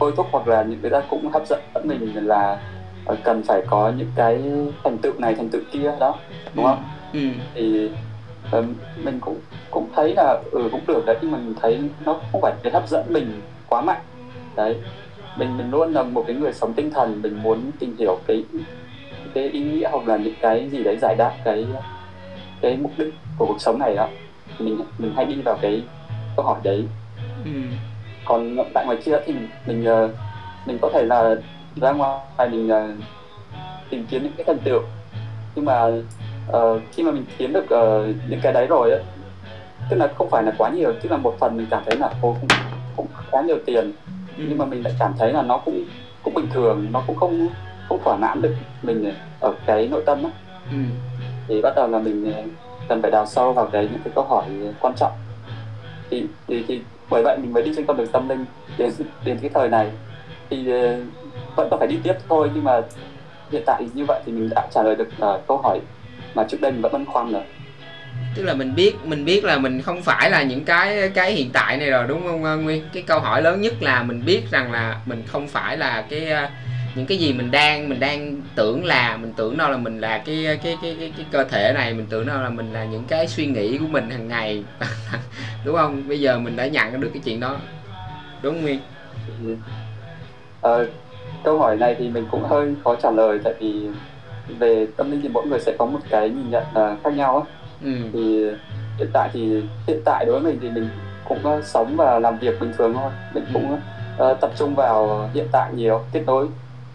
[0.00, 2.64] thôi thúc hoặc là những người ta cũng hấp dẫn mình là
[3.04, 4.42] ờ, cần phải có những cái
[4.84, 6.84] thành tựu này thành tựu kia đó đúng không?
[7.12, 7.18] Ừ
[7.54, 7.90] thì
[8.50, 8.62] ờ,
[8.96, 12.54] mình cũng cũng thấy là ừ cũng được đấy nhưng mình thấy nó không phải
[12.62, 14.02] cái hấp dẫn mình quá mạnh.
[14.56, 14.80] Đấy
[15.36, 18.44] mình mình luôn là một cái người sống tinh thần mình muốn tìm hiểu cái
[19.34, 21.66] cái ý nghĩa hoặc là những cái gì đấy giải đáp cái
[22.60, 24.08] cái mục đích của cuộc sống này đó
[24.58, 25.82] mình mình hay đi vào cái
[26.36, 26.84] câu hỏi đấy.
[27.44, 27.50] Ừ.
[28.24, 30.08] Còn tại ngoài kia thì mình mình, ờ,
[30.66, 31.34] mình có thể là
[31.76, 32.88] ra ngoài mình ờ,
[33.90, 34.80] tìm kiếm những cái thành tựu
[35.54, 35.86] nhưng mà
[36.48, 39.02] uh, khi mà mình kiếm được uh, những cái đấy rồi ấy,
[39.90, 42.06] tức là không phải là quá nhiều tức là một phần mình cảm thấy là
[42.20, 42.48] ô cũng,
[42.96, 43.92] cũng khá nhiều tiền.
[44.38, 44.44] Ừ.
[44.48, 45.84] nhưng mà mình lại cảm thấy là nó cũng
[46.22, 47.48] cũng bình thường nó cũng không
[47.92, 50.30] không thỏa mãn được mình ở cái nội tâm á.
[50.70, 50.76] Ừ.
[51.48, 52.32] thì bắt đầu là mình
[52.88, 54.44] cần phải đào sâu vào cái những cái câu hỏi
[54.80, 55.12] quan trọng.
[56.10, 56.80] Thì thì, thì
[57.10, 58.44] bởi vậy mình mới đi trên con đường tâm linh
[58.78, 58.90] đến
[59.24, 59.90] đến cái thời này.
[60.50, 62.80] Thì uh, vẫn còn phải đi tiếp thôi nhưng mà
[63.52, 65.80] hiện tại như vậy thì mình đã trả lời được uh, câu hỏi
[66.34, 67.42] mà trước đây mình vẫn băn khoăn rồi.
[68.34, 71.50] Tức là mình biết mình biết là mình không phải là những cái cái hiện
[71.52, 72.84] tại này rồi đúng không nguyên?
[72.92, 76.30] Cái câu hỏi lớn nhất là mình biết rằng là mình không phải là cái
[76.30, 76.48] ờ,
[76.94, 80.18] những cái gì mình đang mình đang tưởng là mình tưởng đâu là mình là
[80.18, 83.04] cái cái cái cái, cái cơ thể này mình tưởng đâu là mình là những
[83.08, 84.64] cái suy nghĩ của mình hàng ngày.
[85.64, 86.08] Đúng không?
[86.08, 87.56] Bây giờ mình đã nhận được cái chuyện đó.
[88.42, 88.80] Đúng không nguyên?
[90.60, 90.86] Ờ,
[91.44, 93.88] câu hỏi này thì mình cũng hơi khó trả lời tại vì
[94.58, 97.46] về tâm linh thì mỗi người sẽ có một cái nhìn nhận uh, khác nhau
[97.46, 97.54] á.
[97.84, 97.92] Ừ.
[98.12, 98.44] thì
[98.98, 100.88] hiện tại thì hiện tại đối với mình thì mình
[101.28, 103.10] cũng uh, sống và làm việc bình thường thôi.
[103.34, 103.50] Mình ừ.
[103.52, 106.46] cũng uh, tập trung vào hiện tại nhiều kết nối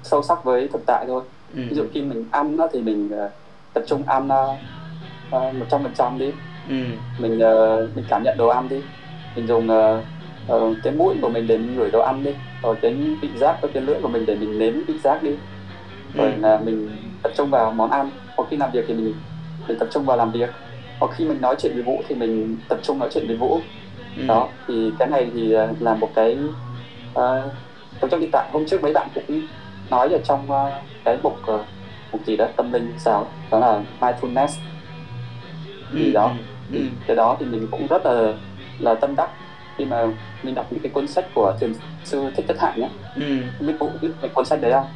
[0.07, 1.21] sâu sắc với thực tại thôi
[1.55, 1.61] ừ.
[1.69, 3.31] ví dụ khi mình ăn đó, thì mình uh,
[3.73, 4.27] tập trung ăn
[5.29, 6.31] một trăm phần trăm đi
[6.69, 6.75] ừ.
[7.19, 8.81] mình uh, mình cảm nhận đồ ăn đi
[9.35, 10.03] mình dùng uh,
[10.53, 12.31] uh, cái mũi của mình để mình ngửi đồ ăn đi
[12.63, 15.31] rồi cái vị giác với cái lưỡi của mình để mình nếm vị giác đi
[16.13, 16.41] rồi ừ.
[16.41, 16.89] là mình
[17.23, 19.13] tập trung vào món ăn hoặc khi làm việc thì mình
[19.67, 20.49] mình tập trung vào làm việc
[20.99, 23.59] hoặc khi mình nói chuyện với vũ thì mình tập trung nói chuyện với vũ
[24.17, 24.23] ừ.
[24.27, 26.37] đó thì cái này thì là một cái
[27.19, 27.51] uh,
[28.11, 29.41] trong hiện tại hôm trước mấy bạn cũng
[29.89, 30.73] nói ở trong uh,
[31.03, 31.61] cái mục uh,
[32.11, 34.47] mục gì đó tâm linh sao đó là mindfulness
[35.93, 36.11] thì ừ.
[36.13, 36.31] đó
[36.71, 36.79] ừ.
[36.79, 38.33] thì cái đó thì mình cũng rất là
[38.79, 39.29] là tâm đắc
[39.77, 40.03] khi mà
[40.43, 41.73] mình đọc những cái cuốn sách của thiền
[42.03, 43.65] sư thích tất hạnh nhé ừ.
[43.65, 44.87] biết cũng biết cái cuốn sách đấy không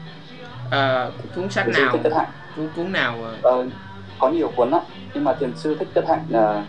[0.71, 3.65] à, cuốn sách thiền nào thích tất hạnh cuốn cuốn nào ờ,
[4.19, 4.81] có nhiều cuốn lắm
[5.13, 6.63] nhưng mà thiền sư thích tất hạnh là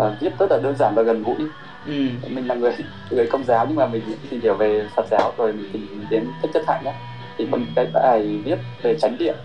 [0.00, 1.48] uh, viết rất là đơn giản và gần gũi
[1.86, 1.92] ừ.
[2.28, 2.74] mình là người
[3.10, 6.26] người công giáo nhưng mà mình tìm hiểu về phật giáo rồi mình tìm đến
[6.42, 6.92] thích chất hạnh đó
[7.38, 9.36] thì còn cái bài viết về chánh điện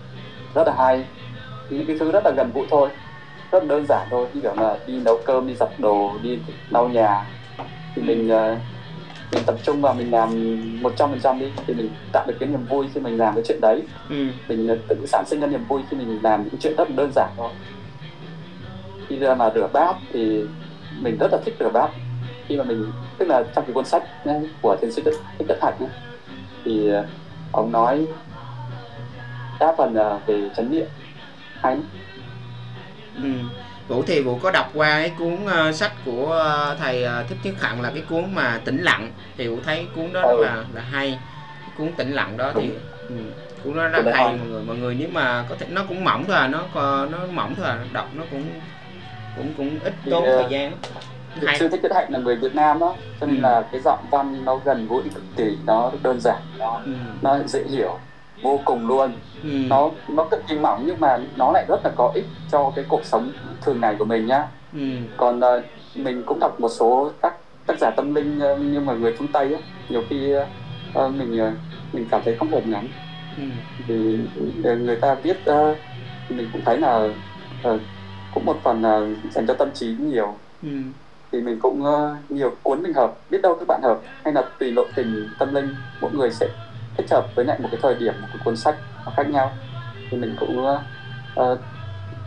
[0.54, 1.04] rất là hay.
[1.70, 2.88] Những cái thứ rất là gần gũi thôi
[3.50, 6.38] rất đơn giản thôi như kiểu là đi nấu cơm đi giặt đồ đi
[6.70, 7.26] lau nhà.
[7.94, 8.58] Thì mình uh,
[9.32, 10.30] mình tập trung vào mình làm
[10.82, 13.34] một trăm phần trăm đi thì mình tạo được cái niềm vui khi mình làm
[13.34, 13.82] cái chuyện đấy.
[14.08, 14.26] Ừ.
[14.48, 16.96] mình uh, tự sản sinh ra niềm vui khi mình làm những chuyện rất là
[16.96, 17.50] đơn giản thôi.
[19.08, 20.44] Khi ra mà rửa bát thì
[21.00, 21.90] mình rất là thích rửa bát.
[22.46, 24.02] Khi mà mình tức là trong cái cuốn sách
[24.62, 25.74] của thiền sư thích tất hạnh
[26.64, 27.04] thì uh,
[27.52, 28.06] ông nói
[29.60, 30.86] đa phần là về chánh niệm.
[31.60, 31.76] Hay
[33.16, 33.30] ừ.
[33.88, 37.38] Vũ thì Vũ có đọc qua cái cuốn uh, sách của uh, thầy uh, Thích
[37.42, 39.12] Nhất Hạnh là cái cuốn mà tĩnh lặng.
[39.36, 40.44] Thì Vũ thấy cuốn đó ừ.
[40.44, 41.18] là là hay.
[41.60, 42.70] Cái cuốn tĩnh lặng đó thì
[43.08, 43.14] ừ,
[43.64, 44.24] cuốn đó rất hay.
[44.24, 46.66] Mọi người mọi người nếu mà có thể nó cũng mỏng thôi à nó
[47.06, 48.44] nó mỏng thôi à đọc nó cũng
[49.36, 50.72] cũng cũng ít tốn thời gian
[51.46, 51.58] hay.
[51.58, 53.40] sư thích nhất hạnh là người Việt Nam đó cho nên ừ.
[53.42, 56.92] là cái giọng văn nó gần gũi cực kỳ nó đơn giản nó, ừ.
[57.22, 57.98] nó dễ hiểu
[58.42, 59.12] vô cùng luôn
[59.42, 59.48] ừ.
[59.48, 62.84] nó nó cực kỳ mỏng nhưng mà nó lại rất là có ích cho cái
[62.88, 64.80] cuộc sống thường ngày của mình nhá ừ.
[65.16, 65.64] còn uh,
[65.94, 67.34] mình cũng đọc một số các
[67.66, 70.34] tác giả tâm linh uh, nhưng mà người phương tây á nhiều khi
[70.98, 71.52] uh, mình uh,
[71.92, 72.88] mình cảm thấy không hợp lắm
[73.36, 73.42] ừ.
[73.86, 74.18] vì
[74.62, 75.76] người ta viết uh,
[76.28, 77.08] mình cũng thấy là
[77.68, 77.80] uh,
[78.34, 80.68] cũng một phần là dành cho tâm trí nhiều ừ
[81.32, 84.42] thì mình cũng uh, nhiều cuốn mình hợp biết đâu các bạn hợp hay là
[84.58, 86.48] tùy lộ tình tâm linh mỗi người sẽ
[86.96, 88.76] thích hợp với lại một cái thời điểm một cái cuốn sách
[89.06, 89.52] nó khác nhau
[90.10, 91.58] thì mình cũng uh,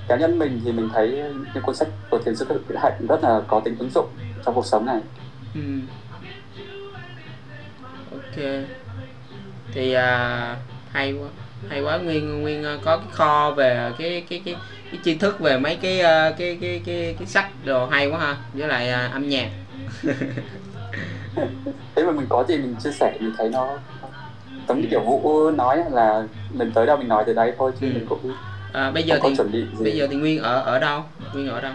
[0.07, 3.23] cá nhân mình thì mình thấy những cuốn sách của thiền sư tự Hạnh rất
[3.23, 4.07] là có tính ứng dụng
[4.45, 5.01] trong cuộc sống này.
[5.55, 5.61] Ừ.
[8.11, 8.45] Ok.
[9.73, 10.57] Thì uh,
[10.91, 11.29] hay quá,
[11.69, 14.55] hay quá Nguyên Nguyên có cái kho về cái cái cái
[14.95, 18.19] cái tri thức về mấy cái à, cái cái cái cái sách đồ hay quá
[18.19, 19.49] ha, với lại uh, âm nhạc.
[21.95, 23.77] thế mà mình có gì mình chia sẻ mình thấy nó
[24.67, 26.23] giống như kiểu vũ nói là
[26.53, 27.91] mình tới đâu mình nói từ đấy thôi chứ ừ.
[27.93, 28.31] mình cũng
[28.73, 29.83] à, bây giờ thì chuẩn bị gì.
[29.83, 31.73] bây giờ thì nguyên ở ở đâu nguyên ở đâu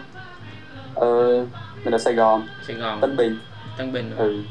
[0.94, 1.44] ờ
[1.84, 3.38] mình ở sài gòn sài gòn tân bình
[3.76, 4.42] tân bình ừ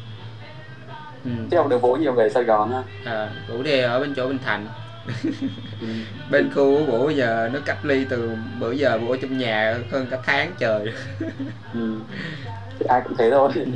[1.25, 1.31] Ừ.
[1.51, 4.27] chứ không được vũ nhiều về Sài Gòn ha à, Vũ thì ở bên chỗ
[4.27, 4.67] Bình Thạnh.
[6.31, 10.07] bên khu của Vũ giờ nó cách ly từ bữa giờ ở trong nhà hơn
[10.11, 10.93] cả tháng trời.
[11.73, 11.99] Ừ.
[12.87, 13.51] ai cũng thế thôi.
[13.55, 13.71] Ừ.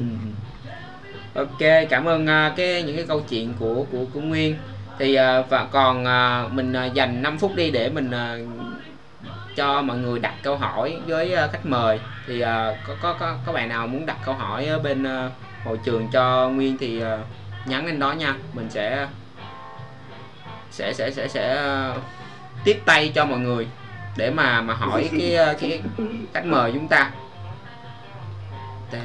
[1.33, 4.55] ok cảm ơn uh, cái những cái câu chuyện của của của Nguyên.
[4.99, 8.49] Thì uh, và còn uh, mình uh, dành 5 phút đi để mình uh,
[9.55, 11.99] cho mọi người đặt câu hỏi với uh, khách mời.
[12.27, 12.47] Thì uh,
[12.87, 15.31] có có có có bạn nào muốn đặt câu hỏi ở bên uh,
[15.65, 17.05] hội trường cho Nguyên thì uh,
[17.65, 18.35] nhắn lên đó nha.
[18.53, 19.07] Mình sẽ
[20.73, 21.63] sẽ sẽ sẽ sẽ
[21.95, 22.01] uh,
[22.65, 23.67] tiếp tay cho mọi người
[24.17, 25.81] để mà mà hỏi cái ờ, cái
[26.33, 27.11] khách mời chúng ta.
[28.91, 28.99] Ta-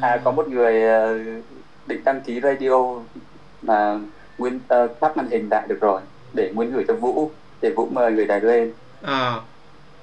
[0.00, 1.18] À có một người ờ,
[1.86, 3.00] định đăng ký radio
[3.62, 3.98] mà
[4.38, 6.00] Nguyên uh, tắt màn hình lại được rồi
[6.34, 7.30] để Nguyên gửi cho Vũ
[7.62, 8.72] để Vũ mời người này lên.
[9.02, 9.40] Ờ.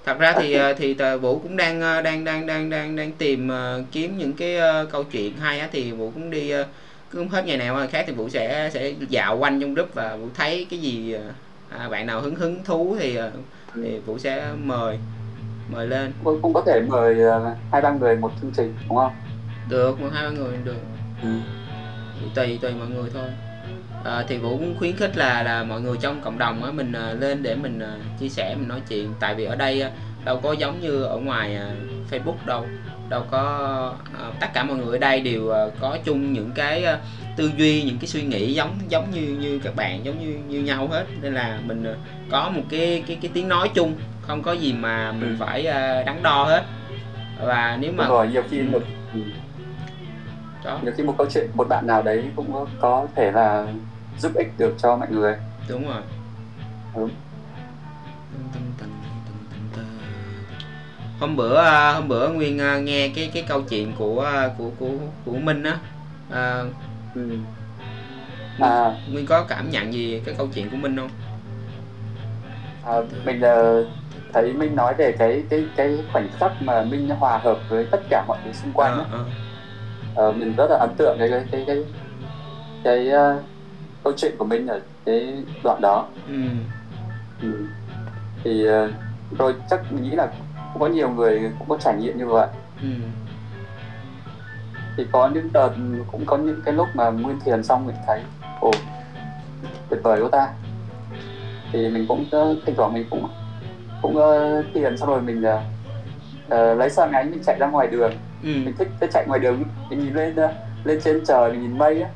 [0.06, 3.50] thật ra thì ờ, thì vũ cũng đang ờ, đang đang đang đang đang tìm
[3.92, 4.58] kiếm những cái
[4.92, 6.66] câu chuyện hay á thì vũ cũng đi ờ,
[7.12, 10.28] cứ hết ngày nào khác thì vũ sẽ sẽ dạo quanh trong group và vũ
[10.36, 11.16] thấy cái gì
[11.70, 13.18] à, bạn nào hứng hứng thú thì
[13.76, 14.98] thì vũ sẽ mời
[15.72, 17.16] mời lên Cũng, cũng có thể mời
[17.72, 19.12] hai ba người một chương trình đúng không?
[19.70, 20.76] được một hai ba người được
[21.22, 21.28] Ừ.
[22.22, 23.30] thì tùy tùy mọi người thôi
[24.06, 26.92] à, thì vũ cũng khuyến khích là là mọi người trong cộng đồng á mình
[26.94, 29.14] à, lên để mình à, chia sẻ mình nói chuyện.
[29.20, 29.90] Tại vì ở đây á,
[30.26, 31.72] đâu có giống như ở ngoài à,
[32.12, 32.66] facebook đâu.
[33.10, 33.40] Đâu có
[34.20, 36.98] à, tất cả mọi người ở đây đều à, có chung những cái à,
[37.38, 40.62] tư duy những cái suy nghĩ giống giống như như các bạn giống như như
[40.64, 41.06] nhau hết.
[41.22, 41.96] Nên là mình à,
[42.32, 45.46] có một cái cái cái tiếng nói chung không có gì mà mình Ừ.
[45.46, 46.64] phải à, đắn đo hết.
[47.46, 48.80] Và nếu mà Đúng rồi, nhiều khi một
[49.14, 49.20] ừ,
[50.66, 53.68] đó nhiều khi một câu chuyện một bạn nào đấy cũng có thể là
[54.22, 55.36] giúp ích được cho mọi người.
[55.70, 56.02] đúng rồi
[56.94, 57.08] Ừ.
[61.20, 64.70] hôm bữa à, hôm bữa nguyên à, nghe cái cái câu chuyện của à, của
[64.80, 64.92] của
[65.26, 65.78] của minh á
[66.30, 66.64] à,
[67.16, 67.22] Ừ.
[68.60, 71.10] À, nguyên có cảm nhận gì cái câu chuyện của minh không
[72.84, 73.42] à, mình
[74.34, 78.02] thấy Minh nói về cái cái cái khoảnh khắc mà Minh hòa hợp với tất
[78.10, 79.08] cả mọi người xung quanh Ờ, ấy.
[79.12, 79.26] ờ.
[80.16, 81.84] Ờ, mình rất là ấn tượng cái cái cái cái,
[82.84, 83.10] cái
[84.04, 86.08] câu chuyện của Minh ở cái đoạn đó.
[86.28, 86.34] ừ
[87.42, 87.48] Ừ.
[88.44, 88.92] Thì ờ,
[89.40, 90.34] rồi chắc mình nghĩ là
[90.74, 92.48] cũng có nhiều người cũng có trải nghiệm như vậy.
[92.82, 92.88] ừ
[94.98, 95.76] Thì có những đợt
[96.12, 98.20] cũng có những cái lúc mà nguyên thiền xong mình thấy
[98.60, 98.72] ồ
[99.90, 100.54] tuyệt vời quá ta.
[101.74, 103.28] Thì mình cũng ờ, thỉnh thoảng mình cũng
[104.02, 105.62] cũng ờ, thiền xong rồi mình ờ,
[106.50, 108.12] ờ, lấy sang ánh mình chạy ra ngoài đường
[108.44, 111.62] ừ mình thích cái chạy ngoài đường mình nhìn lên ờ, lên trên trời mình
[111.62, 112.10] nhìn mây á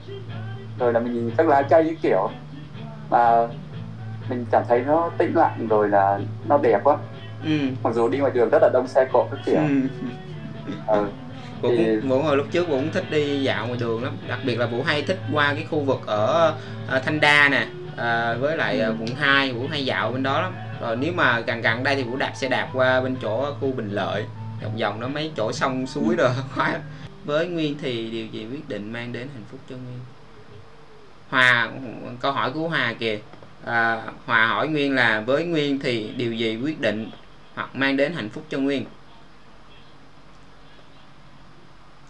[0.80, 2.30] rồi là mình các lá cây cái kiểu.
[3.09, 3.47] Mà
[4.30, 6.97] mình cảm thấy nó tĩnh lặng rồi là nó đẹp quá.
[7.43, 7.49] Ừ.
[7.84, 9.55] Mặc dù đi ngoài đường rất là đông xe cộ các kiểu.
[9.55, 9.82] Ừ.
[10.88, 11.05] ừ.
[11.61, 14.13] Vũ, Thì- Vũ hồi lúc trước Vũ cũng thích đi dạo ngoài đường lắm.
[14.28, 16.53] Đặc biệt là Vũ hay thích qua cái khu vực ở
[16.89, 17.67] à, Thanh Đa nè.
[17.97, 18.95] À, với lại à, Ừ.
[18.99, 20.53] quận 2 Vũ hay dạo bên đó lắm.
[20.82, 23.71] Rồi nếu mà gần gần đây thì Vũ đạp xe đạp qua bên chỗ khu
[23.71, 24.26] Bình Lợi.
[24.63, 26.82] Vòng vòng đó mấy chỗ sông suối rồi khoái lắm.
[27.26, 29.99] với Nguyên thì điều gì quyết định mang đến hạnh phúc cho Nguyên
[31.30, 31.71] Hòa
[32.19, 33.19] câu hỏi của Hòa kìa.
[33.65, 37.11] À, Hòa hỏi Nguyên là với Nguyên thì điều gì quyết định
[37.55, 38.86] hoặc mang đến hạnh phúc cho Nguyên?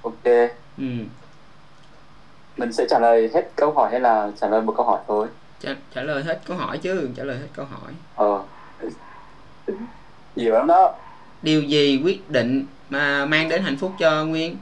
[0.02, 0.24] Ok.
[0.78, 0.84] Ừ.
[2.58, 5.28] mình sẽ trả lời hết câu hỏi hay là trả lời một câu hỏi thôi?
[5.60, 7.94] Trả, trả lời hết câu hỏi chứ trả lời hết câu hỏi.
[8.16, 8.44] Ờ.
[10.36, 10.96] Nhiều lắm đó.
[11.42, 14.58] Điều gì quyết định mà mang đến hạnh phúc cho nguyên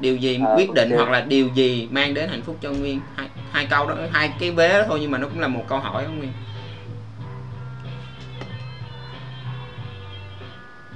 [0.00, 0.98] điều gì À, quyết định ok.
[0.98, 3.00] hoặc là điều gì mang đến hạnh phúc cho nguyên?
[3.16, 5.64] Hai, hai câu đó hai cái vế đó thôi nhưng mà nó cũng là một
[5.68, 6.32] câu hỏi đó nguyên.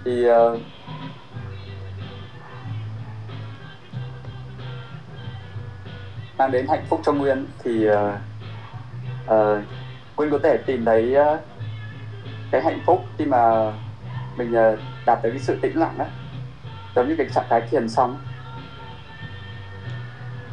[0.05, 0.59] Thì ờ,
[6.39, 8.19] mang đến hạnh phúc cho Nguyên thì ờ,
[9.27, 9.63] ờ,
[10.17, 11.39] Nguyên có thể tìm thấy ờ,
[12.51, 13.73] cái hạnh phúc khi mà
[14.37, 14.77] mình ờ,
[15.07, 16.05] đạt tới cái sự tĩnh lặng đó
[16.97, 18.17] giống như cái trạng thái thiền xong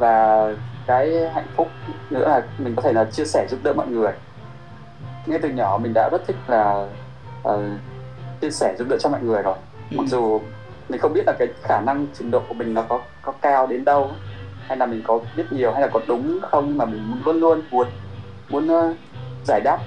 [0.01, 0.47] và
[0.87, 1.67] cái hạnh phúc
[2.09, 4.11] nữa là mình có thể là chia sẻ giúp đỡ mọi người.
[5.25, 6.87] Ngay từ nhỏ mình đã rất thích là
[7.43, 7.69] ờ,
[8.41, 9.55] chia sẻ giúp đỡ cho mọi người rồi.
[9.91, 9.97] Ừ.
[9.97, 10.41] mặc dù
[10.89, 13.67] mình không biết là cái khả năng trình độ của mình nó có có cao
[13.67, 14.11] đến đâu
[14.67, 17.39] hay là mình có biết nhiều hay là có đúng không nhưng mà mình luôn
[17.39, 17.87] luôn muốn
[18.49, 18.93] muốn ờ,
[19.45, 19.77] giải đáp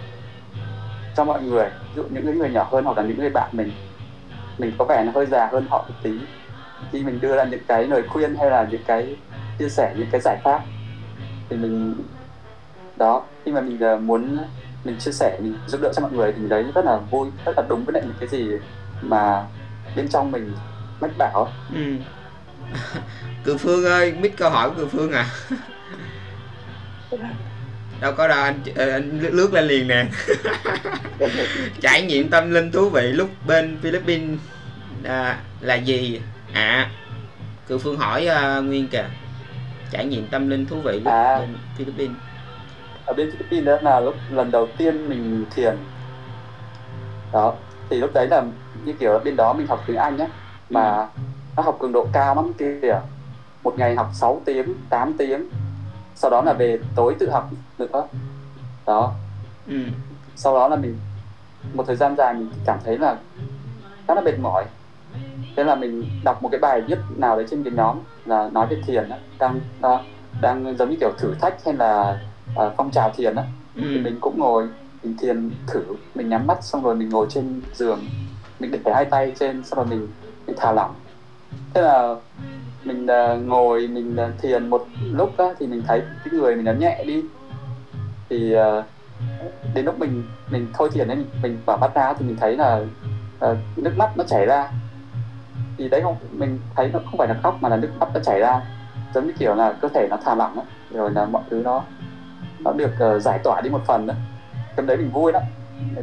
[1.16, 1.66] cho mọi người.
[1.66, 3.70] Ví dụ những người nhỏ hơn hoặc là những người bạn mình
[4.58, 6.10] mình có vẻ là hơi già hơn họ một tí.
[6.92, 9.16] Khi mình đưa ra những cái lời khuyên hay là những cái
[9.58, 10.60] chia sẻ những cái giải pháp.
[11.50, 11.94] Thì mình
[12.96, 14.38] đó khi mà mình ờ, muốn
[14.84, 17.28] mình chia sẻ mình giúp đỡ cho mọi người thì mình thấy rất là vui
[17.46, 18.48] rất là đúng với lại những cái gì
[19.02, 19.44] mà
[19.96, 20.52] bên trong mình
[21.00, 21.80] mách bảo ừ.
[23.44, 25.26] Cường Phương ơi biết câu hỏi của Cường Phương à?
[28.00, 30.04] Đâu có đâu anh, ờ, anh lướt- lên liền nè.
[31.80, 34.38] Trải nghiệm tâm linh thú vị lúc bên Philippines
[35.04, 36.20] à, là gì?
[36.52, 36.90] À
[37.68, 39.04] Cường Phương hỏi à, Nguyên kìa
[39.90, 41.38] trải nghiệm tâm linh thú vị lúc À.
[41.38, 42.16] bên Philippines.
[43.06, 45.76] Ở bên Philippines đó là lúc lần đầu tiên mình thiền
[47.32, 47.54] đó
[47.90, 48.42] thì lúc đấy là
[48.84, 50.26] như kiểu ở bên đó mình học tiếng Anh nhá
[50.70, 51.08] mà
[51.56, 53.00] nó học cường độ cao lắm kìa.
[53.62, 55.48] Một ngày học 6 tiếng 8 tiếng.
[56.14, 58.06] Sau đó là về tối tự học nữa.
[58.86, 59.12] Đó.
[59.66, 59.76] Ừ.
[60.36, 60.98] sau đó là mình
[61.74, 63.16] một thời gian dài mình cảm thấy là
[64.08, 64.64] khá là mệt mỏi
[65.56, 67.96] thế là mình đọc một cái bài viết nào đấy trên cái nhóm
[68.26, 70.04] là nói về thiền á đang đang,
[70.40, 72.18] đang giống như kiểu thử thách hay là
[72.50, 73.44] uh, phong trào thiền á.
[73.76, 73.82] Ừ.
[73.84, 74.68] thì mình cũng ngồi
[75.02, 75.82] mình thiền thử
[76.14, 78.00] mình nhắm mắt xong rồi mình ngồi trên giường
[78.60, 80.08] mình để hai tay trên xong rồi mình
[80.46, 80.94] mình thả lỏng.
[81.74, 82.14] Thế là
[82.84, 86.64] mình uh, ngồi mình uh, thiền một lúc á, thì mình thấy cái người mình
[86.64, 87.22] nó nhẹ đi.
[88.28, 88.84] Thì uh,
[89.74, 92.56] đến lúc mình mình thôi thiền ấy mình, mình mở mắt ra thì mình thấy
[92.56, 92.80] là
[93.50, 94.70] uh, nước mắt nó chảy ra
[95.78, 98.20] thì đấy không mình thấy nó không phải là khóc mà là nước mắt nó
[98.20, 98.60] chảy ra.
[99.14, 101.82] Giống như kiểu là cơ thể nó thả lỏng á rồi là mọi thứ nó
[102.58, 104.14] nó được uh, giải tỏa đi một phần đó
[104.76, 105.42] cái đấy mình vui lắm.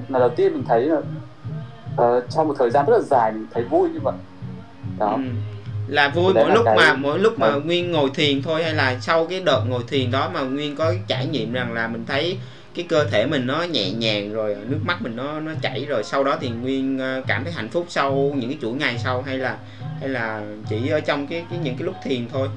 [0.09, 3.45] Là đầu tiên mình thấy là uh, trong một thời gian rất là dài mình
[3.53, 4.13] thấy vui như vậy.
[4.99, 5.07] Đó.
[5.15, 5.21] Ừ.
[5.87, 7.61] là vui Đấy mỗi là lúc cái- mà mỗi lúc mà Ừ.
[7.61, 10.93] nguyên ngồi thiền thôi hay là sau cái đợt ngồi thiền đó mà nguyên có
[11.07, 12.37] trải nghiệm rằng là mình thấy
[12.73, 16.03] cái cơ thể mình nó nhẹ nhàng rồi nước mắt mình nó nó chảy rồi
[16.03, 19.21] sau đó thì nguyên ờ, cảm thấy hạnh phúc sau những cái chuỗi ngày sau
[19.21, 19.57] hay là
[19.99, 22.47] hay là chỉ ở trong cái, cái những cái lúc thiền thôi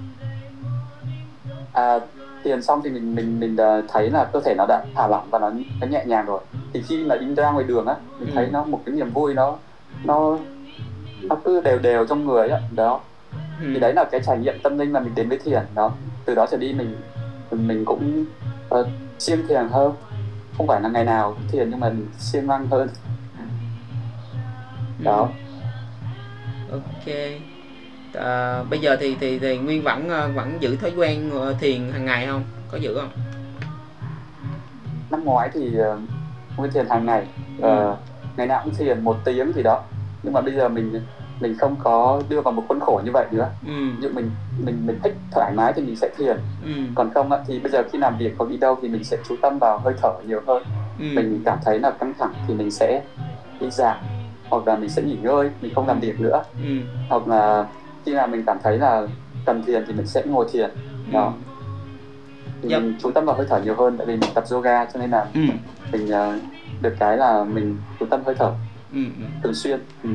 [1.73, 1.99] à,
[2.45, 5.27] thiền xong thì mình mình mình uh, thấy là cơ thể nó đã thả lỏng
[5.31, 5.51] và nó,
[5.81, 6.41] nó nhẹ nhàng rồi
[6.73, 8.33] thì khi mà đi ra ngoài đường á mình Ừ.
[8.35, 9.57] thấy nó một cái niềm vui nó
[10.05, 10.39] nó
[11.23, 13.01] nó cứ đều đều trong người á đó
[13.61, 13.67] ừ.
[13.75, 15.93] thì đấy là cái trải nghiệm tâm linh mà mình đến với thiền đó
[16.25, 16.97] từ đó trở đi mình
[17.51, 18.25] mình cũng
[18.75, 18.87] uh,
[19.19, 19.95] siêng thiền hơn.
[20.57, 22.89] Không phải là ngày nào cũng thiền nhưng mà siêng năng hơn.
[24.99, 25.29] Đó.
[26.71, 27.15] Ok.
[28.15, 31.93] À, bây giờ thì thì thì nguyên vẫn ờ, vẫn giữ thói quen ờ, thiền
[31.93, 32.43] hàng ngày không?
[32.69, 33.11] Có giữ không?
[35.11, 35.99] Năm ngoái thì uh,
[36.57, 37.27] nguyên thiền hàng ngày.
[37.59, 37.69] Ừ.
[37.69, 37.97] Ờ,
[38.37, 39.83] ngày nào cũng thiền một tiếng gì đó.
[40.23, 41.01] Nhưng mà bây giờ mình
[41.41, 43.49] mình không có đưa vào một khuôn khổ như vậy nữa.
[43.66, 43.72] Ừ.
[44.01, 44.30] Dụ mình
[44.64, 46.37] mình mình thích thoải mái thì mình sẽ thiền.
[46.64, 46.70] Ừ.
[46.95, 49.16] Còn không á, thì bây giờ khi làm việc có đi đâu thì mình sẽ
[49.28, 50.62] chú tâm vào hơi thở nhiều hơn.
[50.99, 51.05] Ừ.
[51.14, 53.03] Mình cảm thấy là căng thẳng thì mình sẽ
[53.61, 53.97] đi giảm
[54.51, 56.43] hoặc là mình sẽ nghỉ ngơi mình không làm việc nữa.
[56.64, 56.70] Ừ.
[57.09, 57.66] Hoặc là
[58.05, 59.07] khi nào mình cảm thấy là
[59.47, 60.70] cần thiền thì mình sẽ ngồi thiền.
[61.12, 61.32] Đó.
[62.62, 62.78] Dạ.
[62.78, 65.11] mình chú tâm vào hơi thở nhiều hơn tại vì mình tập yoga cho nên
[65.11, 65.41] là ừ.
[65.93, 66.39] mình ờ,
[66.80, 68.53] được cái là mình chú tâm hơi thở
[68.93, 69.24] ừ ừ.
[69.43, 69.80] thường xuyên.
[70.03, 70.11] Ừ.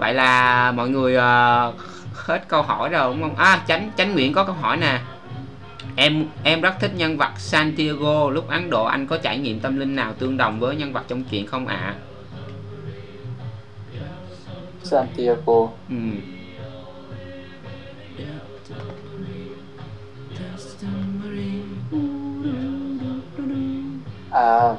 [0.00, 1.72] vậy là mọi người ờ,
[2.12, 3.36] hết câu hỏi rồi đúng không?
[3.36, 5.00] À chánh chánh nguyện có câu hỏi nè.
[5.96, 8.30] Em em rất thích nhân vật Santiago.
[8.30, 11.04] Lúc Ấn Độ anh có trải nghiệm tâm linh nào tương đồng với nhân vật
[11.08, 11.94] trong truyện không ạ?
[14.82, 15.68] Santiago.
[15.88, 15.96] Ừ.
[24.30, 24.74] à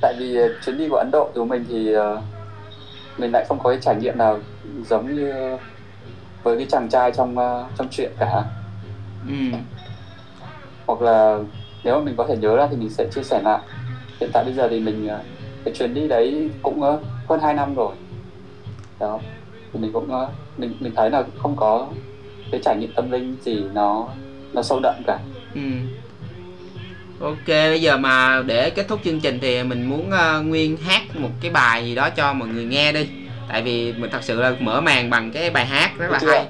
[0.00, 2.22] tại vì chuyến đi của Ấn Độ của mình thì ờ,
[3.18, 4.38] mình lại không có cái trải nghiệm nào
[4.84, 5.56] giống như
[6.42, 8.44] với cái chàng trai trong ờ, trong truyện cả.
[9.28, 9.58] Ừ.
[10.86, 11.38] hoặc là
[11.84, 13.58] nếu mà mình có thể nhớ ra thì mình sẽ chia sẻ lại.
[14.20, 15.20] Hiện tại bây giờ thì mình ờ,
[15.64, 16.98] cái chuyến đi đấy cũng ờ,
[17.28, 17.94] hơn 2 năm rồi.
[19.00, 19.18] Đó.
[19.72, 20.08] Thì mình cũng
[20.56, 21.88] mình mình thấy là không có
[22.50, 24.08] cái trải nghiệm tâm linh gì nó
[24.52, 25.18] nó sâu đậm cả.
[25.54, 25.60] Ừ.
[27.18, 31.02] Ok, bây giờ mà để kết thúc chương trình thì mình muốn ờ, Nguyên hát
[31.16, 33.08] một cái bài gì đó cho mọi người nghe đi.
[33.48, 36.46] Tại vì mình thật sự là mở màn bằng cái bài hát rất là hay.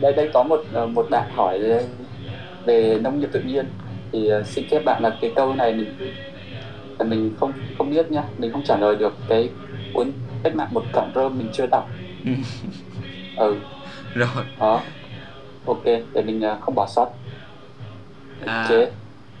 [0.00, 1.58] đây đây có một ờ, một bạn hỏi
[2.64, 3.66] về nông nghiệp tự nhiên
[4.12, 5.94] thì ờ, xin phép bạn là cái câu này mình
[7.06, 9.50] mình không không biết nhá mình không trả lời được cái
[9.92, 10.12] cuốn
[10.42, 11.90] cách mạng một cọng rơm mình chưa đọc
[13.36, 13.60] Ừ.
[14.14, 14.44] Rồi.
[14.60, 14.84] đó
[15.66, 17.10] ok để mình không bỏ sót
[18.46, 18.92] À, chế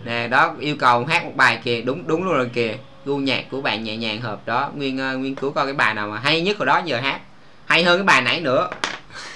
[0.04, 2.74] nè đó yêu cầu hát một bài kìa, đúng đúng luôn rồi kìa.
[3.04, 4.70] Gu nhạc của bạn nhẹ nhàng hợp đó.
[4.76, 7.20] Nguyên ờ, Nguyên cứu coi cái bài nào mà hay nhất rồi đó giờ hát.
[7.66, 8.68] Hay hơn cái bài nãy nữa.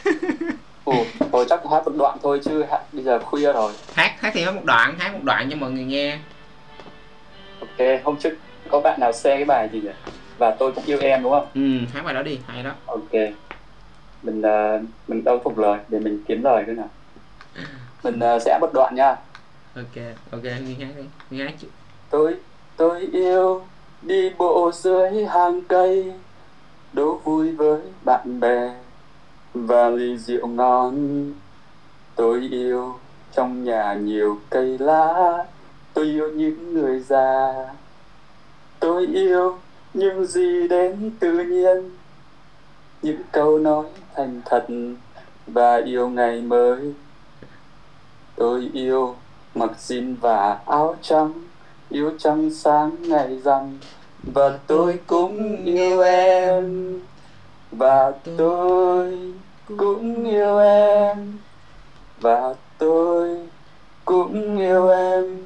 [0.85, 4.31] Ồ, thôi chắc hát một đoạn thôi chứ hát, bây giờ khuya rồi Hát hát
[4.35, 6.19] thì hát một đoạn, hát một đoạn cho mọi người nghe.
[7.61, 8.37] ok hôm trước
[8.71, 9.89] có bạn nào share cái bài gì nhỉ
[10.39, 11.61] và tôi cũng yêu em đúng không Ừ,
[11.95, 12.71] hát bài đó đi, hay đó.
[12.87, 13.13] ok
[14.23, 16.89] mình ờ, mình đâu thuộc lời để mình kiếm lời cái nào
[18.03, 19.17] mình ờ, sẽ một đoạn nha
[19.77, 21.03] Ok, ok Nguyên hát đi.
[21.31, 21.69] Nguyên hát chứ.
[22.11, 22.37] tôi
[22.77, 23.65] tôi yêu
[24.03, 26.13] đi bộ dưới hàng cây
[26.93, 28.75] đố vui với bạn bè
[29.55, 31.33] và ly rượu ngon
[32.15, 32.99] tôi yêu
[33.33, 35.45] trong nhà nhiều cây lá
[35.95, 37.53] tôi yêu những người già
[38.81, 39.59] tôi yêu
[39.95, 41.91] những gì đến tự nhiên
[43.03, 44.67] những câu nói thành thật
[45.47, 46.95] và yêu ngày mới
[48.37, 49.17] tôi yêu
[49.55, 51.33] mặc jean và áo trắng
[51.91, 53.79] yêu trăng sáng ngày rằm.
[54.23, 57.01] Và tôi cũng yêu em.
[57.73, 59.33] Và tôi
[59.77, 61.39] cũng yêu em.
[62.21, 63.49] Và tôi
[64.05, 65.39] cũng yêu em.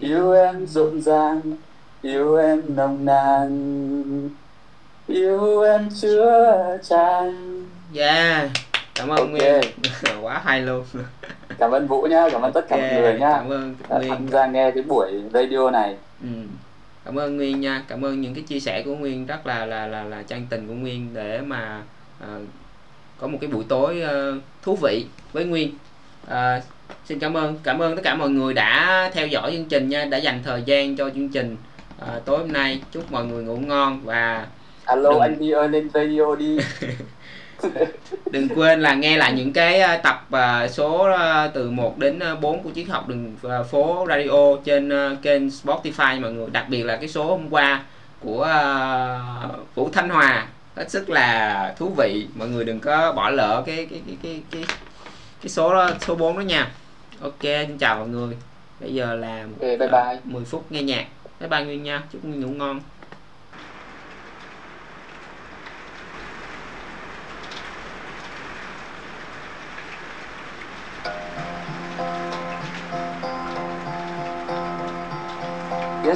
[0.00, 1.40] Yêu em rộn ràng
[2.02, 4.30] yêu em nồng nàn.
[5.06, 7.64] Yêu em chứa chan.
[7.96, 8.50] Yeah
[8.98, 9.30] cảm ơn Ok.
[9.30, 9.60] nguyên.
[10.22, 10.84] Quá hay luôn
[11.58, 13.30] cảm ơn vũ nhá cảm ơn tất cả Ok, mọi người nhá.
[13.32, 14.10] cảm ơn đã nguyên.
[14.10, 15.96] tham gia nghe cái buổi radio này.
[16.22, 16.28] Ừ.
[17.04, 17.82] cảm ơn nguyên nha.
[17.88, 20.66] Cảm ơn những cái chia sẻ của nguyên rất là là là là chân tình
[20.68, 21.82] của nguyên để mà
[22.20, 22.40] ờ,
[23.18, 25.70] có một cái buổi tối ờ, thú vị với nguyên.
[26.26, 26.60] Ờ,
[27.04, 30.04] xin cảm ơn cảm ơn tất cả mọi người đã theo dõi chương trình nha
[30.04, 31.56] đã dành thời gian cho chương trình
[31.98, 32.80] ờ, tối hôm nay.
[32.92, 34.46] Chúc mọi người ngủ ngon và
[34.84, 36.58] alo Đừng- anh đi ơi lên radio đi
[38.30, 42.18] đừng quên là nghe lại những cái ờ, tập ờ, số ờ, từ 1 đến
[42.18, 43.36] ờ, 4 của chiếc học đường
[43.70, 44.90] phố radio trên
[45.22, 46.20] kênh Spotify.
[46.20, 47.82] Mọi người đặc biệt là cái số hôm qua
[48.20, 48.48] của
[49.74, 50.46] Vũ Thanh Hòa.
[50.76, 52.26] Hết sức là thú vị.
[52.34, 54.64] Mọi người đừng có bỏ lỡ cái cái cái cái cái,
[55.42, 56.70] cái số đó, số 4 đó nha.
[57.20, 58.36] Ok xin chào mọi người.
[58.80, 60.18] Bây giờ là Ok, bye bye.
[60.24, 61.06] 10 phút nghe nhạc.
[61.40, 62.02] Bye bye Nguyên nha.
[62.12, 62.80] Chúc Nguyên ngủ ngon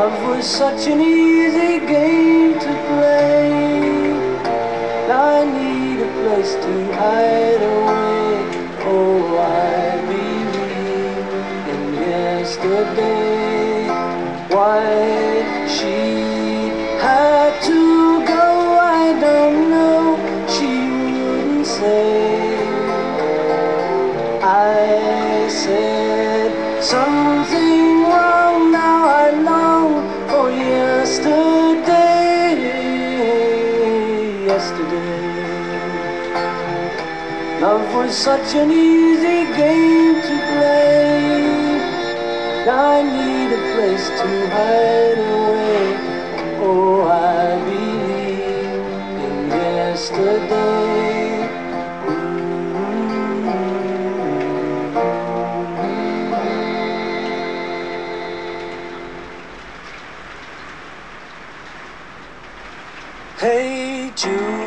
[0.00, 3.52] Love was such an easy game to play.
[5.12, 8.32] I need a place to hide away.
[8.92, 11.28] Oh, I believe
[11.74, 13.88] in yesterday.
[14.54, 14.88] Why
[15.68, 16.19] she
[38.00, 41.80] was such an easy game to play.
[42.66, 45.84] I need a place to hide away.
[46.62, 48.84] Oh, I believe
[49.24, 50.80] in yesterday.
[63.38, 64.59] Hey Jude,